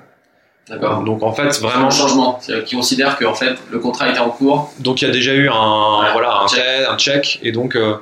D'accord. 0.68 1.02
Donc 1.02 1.22
en 1.22 1.32
fait, 1.32 1.48
Vraiment 1.60 1.74
vraiment, 1.74 1.90
changement. 1.90 2.38
C'est-à-dire 2.40 2.64
qu'ils 2.64 2.76
considèrent 2.78 3.18
qu'en 3.18 3.34
fait, 3.34 3.54
le 3.70 3.78
contrat 3.78 4.08
était 4.10 4.18
en 4.18 4.30
cours. 4.30 4.70
Donc 4.80 5.00
il 5.02 5.06
y 5.06 5.08
a 5.08 5.12
déjà 5.12 5.32
eu 5.32 5.48
un 5.48 6.00
Ouais, 6.02 6.12
voilà 6.12 6.40
un 6.42 6.46
check. 6.48 6.62
un 6.90 6.96
check 6.98 7.38
et 7.42 7.52
donc 7.52 7.74
euh, 7.76 7.94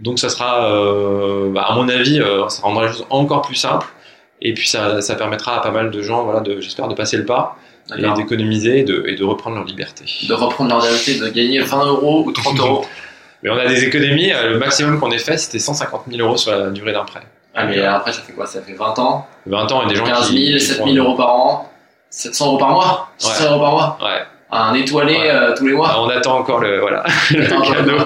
donc 0.00 0.18
ça 0.18 0.28
sera 0.28 0.70
euh, 0.72 1.50
bah, 1.50 1.66
à 1.68 1.74
mon 1.74 1.88
avis 1.88 2.20
euh, 2.20 2.48
ça 2.48 2.62
rendra 2.62 2.86
les 2.86 2.92
choses 2.92 3.06
encore 3.10 3.42
plus 3.42 3.54
simples 3.54 3.86
et 4.42 4.52
puis 4.54 4.68
ça, 4.68 5.00
ça 5.00 5.14
permettra 5.14 5.56
à 5.56 5.60
pas 5.60 5.70
mal 5.70 5.90
de 5.90 6.02
gens 6.02 6.24
voilà 6.24 6.40
de 6.40 6.60
j'espère 6.60 6.88
de 6.88 6.94
passer 6.94 7.16
le 7.16 7.24
pas 7.24 7.56
et 7.96 8.02
d'économiser 8.16 8.80
et 8.80 8.84
de, 8.84 9.04
et 9.06 9.14
de 9.14 9.22
reprendre 9.24 9.56
leur 9.56 9.64
liberté. 9.64 10.04
De 10.28 10.34
reprendre 10.34 10.70
leur 10.70 10.80
liberté, 10.80 11.18
de 11.20 11.28
gagner 11.28 11.60
20 11.60 11.86
euros 11.86 12.24
ou 12.26 12.32
30 12.32 12.58
euros. 12.58 12.84
Mais 13.42 13.50
on 13.50 13.56
a 13.56 13.66
des 13.66 13.84
économies 13.84 14.32
euh, 14.32 14.50
le 14.50 14.58
maximum 14.58 14.98
qu'on 14.98 15.10
ait 15.12 15.18
fait 15.18 15.36
c'était 15.38 15.58
150 15.60 16.02
000 16.10 16.26
euros 16.26 16.36
sur 16.36 16.50
la 16.52 16.70
durée 16.70 16.92
d'un 16.92 17.04
prêt. 17.04 17.20
Ah, 17.58 17.64
mais 17.64 17.80
après, 17.80 18.12
ça 18.12 18.20
fait 18.20 18.32
quoi? 18.34 18.44
Ça 18.46 18.60
fait 18.60 18.74
20 18.74 18.98
ans 18.98 19.26
20 19.46 19.72
ans 19.72 19.82
et 19.84 19.86
des 19.88 19.94
gens 19.94 20.04
15 20.04 20.28
qui 20.28 20.46
000, 20.46 20.58
qui 20.58 20.64
7 20.64 20.76
font- 20.78 20.92
000 20.92 21.06
euros 21.06 21.16
par 21.16 21.34
an 21.34 21.72
700 22.10 22.46
euros 22.46 22.58
par 22.58 22.70
mois 22.70 23.08
600 23.18 23.50
euros 23.50 23.60
par 23.60 23.70
mois 23.72 23.98
Ouais. 24.02 24.22
Un 24.50 24.74
étoilé 24.74 25.14
Ouais. 25.16 25.30
euh, 25.30 25.54
tous 25.56 25.66
les 25.66 25.72
mois 25.74 25.94
on 26.00 26.08
attend 26.08 26.38
encore 26.38 26.60
le 26.60 26.80
voilà 26.80 27.02
le 27.30 27.72
cadeau 27.72 27.96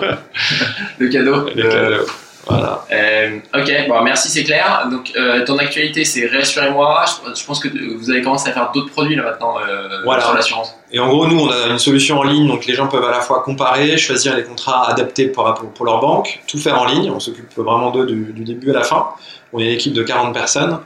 Le 0.98 1.08
cadeau. 1.08 1.46
le 1.54 1.64
Euh, 1.64 1.90
cadeau. 1.98 2.06
Voilà. 2.46 2.84
Euh, 2.90 3.38
ok, 3.54 3.70
bon, 3.88 4.00
merci, 4.02 4.28
c'est 4.30 4.42
clair. 4.42 4.88
Donc, 4.90 5.12
euh, 5.14 5.44
ton 5.44 5.58
actualité, 5.58 6.04
c'est 6.04 6.26
Réassurez-moi. 6.26 7.04
Je, 7.28 7.38
je 7.38 7.44
pense 7.46 7.60
que 7.60 7.68
vous 7.96 8.10
avez 8.10 8.22
commencé 8.22 8.48
à 8.48 8.52
faire 8.52 8.70
d'autres 8.74 8.90
produits 8.90 9.14
là 9.14 9.22
maintenant 9.24 9.54
euh, 9.58 10.00
Voilà. 10.04 10.22
sur 10.24 10.34
l'assurance. 10.34 10.74
Et 10.90 10.98
en 10.98 11.06
gros, 11.08 11.26
nous, 11.28 11.38
on 11.38 11.48
a 11.50 11.66
une 11.68 11.78
solution 11.78 12.18
en 12.18 12.22
ligne, 12.24 12.48
donc 12.48 12.64
les 12.66 12.74
gens 12.74 12.88
peuvent 12.88 13.04
à 13.04 13.10
la 13.10 13.20
fois 13.20 13.42
comparer, 13.44 13.96
choisir 13.98 14.34
les 14.34 14.42
contrats 14.42 14.88
adaptés 14.90 15.26
pour, 15.28 15.44
pour, 15.54 15.70
pour 15.70 15.84
leur 15.84 16.00
banque, 16.00 16.40
tout 16.48 16.58
faire 16.58 16.80
en 16.80 16.86
ligne. 16.86 17.10
On 17.14 17.20
s'occupe 17.20 17.54
vraiment 17.56 17.90
d'eux 17.90 18.06
du, 18.06 18.32
du 18.32 18.42
début 18.42 18.70
à 18.70 18.74
la 18.74 18.84
fin. 18.84 19.08
On 19.52 19.60
est 19.60 19.66
une 19.66 19.72
équipe 19.74 19.92
de 19.92 20.02
40 20.02 20.32
personnes. 20.34 20.80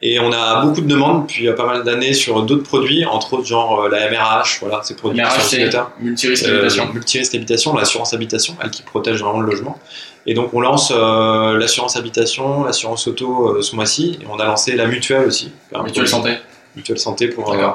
Et 0.00 0.20
on 0.20 0.30
a 0.32 0.62
beaucoup 0.64 0.80
de 0.80 0.86
demandes 0.86 1.22
depuis 1.26 1.48
euh, 1.48 1.54
pas 1.54 1.66
mal 1.66 1.82
d'années 1.82 2.12
sur 2.12 2.42
d'autres 2.42 2.62
produits, 2.62 3.04
entre 3.04 3.32
autres 3.34 3.46
genre 3.46 3.82
euh, 3.82 3.88
la 3.88 4.08
MRH, 4.10 4.58
voilà, 4.60 4.80
ces 4.84 4.94
produits 4.94 5.20
MRH, 5.20 5.40
c'est 5.40 5.70
multirisque 6.00 6.46
Euh, 6.46 6.58
habitation. 6.58 6.88
multirisque 6.92 7.34
habitation, 7.34 7.74
l'assurance 7.74 8.14
habitation, 8.14 8.56
elle 8.62 8.70
qui 8.70 8.82
protège 8.82 9.20
vraiment 9.20 9.40
le 9.40 9.50
logement. 9.50 9.76
Et 10.26 10.34
donc 10.34 10.54
on 10.54 10.60
lance 10.60 10.92
euh, 10.94 11.58
l'assurance 11.58 11.96
habitation, 11.96 12.62
l'assurance 12.62 13.08
auto 13.08 13.56
euh, 13.56 13.62
ce 13.62 13.74
mois-ci, 13.74 14.18
et 14.22 14.26
on 14.30 14.38
a 14.38 14.44
lancé 14.44 14.76
la 14.76 14.86
mutuelle 14.86 15.26
aussi. 15.26 15.50
Mutuelle 15.82 16.06
santé. 16.06 16.34
mutuelle 16.76 16.98
santé 16.98 17.26
pour, 17.28 17.52
euh, 17.52 17.68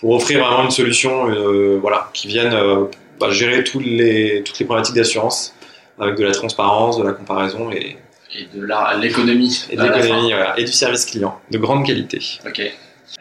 pour 0.00 0.10
offrir 0.10 0.44
vraiment 0.44 0.64
une 0.64 0.70
solution 0.70 1.30
euh, 1.30 1.78
voilà, 1.80 2.10
qui 2.12 2.28
vienne 2.28 2.52
euh, 2.52 2.84
bah, 3.18 3.30
gérer 3.30 3.64
tous 3.64 3.80
les, 3.80 4.42
toutes 4.44 4.58
les 4.58 4.66
problématiques 4.66 4.96
d'assurance 4.96 5.54
avec 5.98 6.16
de 6.16 6.24
la 6.24 6.32
transparence, 6.32 6.98
de 6.98 7.04
la 7.04 7.12
comparaison 7.12 7.70
et, 7.70 7.96
Et 8.36 8.48
de 8.52 8.66
l'économie. 9.00 9.64
et 9.70 9.76
de 9.76 9.82
l'économie 9.82 10.32
et 10.56 10.64
du 10.64 10.72
service 10.72 11.04
client 11.04 11.40
de 11.50 11.58
grande 11.58 11.86
qualité. 11.86 12.20
Ok. 12.46 12.62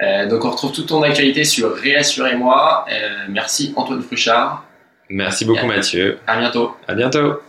Euh, 0.02 0.28
donc, 0.28 0.44
on 0.44 0.52
retrouve 0.52 0.72
toute 0.72 0.88
ton 0.88 1.04
actualité 1.04 1.44
sur 1.44 1.76
Réassurez-moi. 1.76 2.86
Euh, 2.92 3.26
merci 3.30 3.74
Antoine 3.76 4.02
Fruchard. 4.02 4.66
Merci 5.10 5.46
beaucoup. 5.46 5.68
Mathieu. 5.68 6.20
À 6.26 6.38
bientôt. 6.38 6.76
À 6.88 6.96
bientôt. 6.96 7.40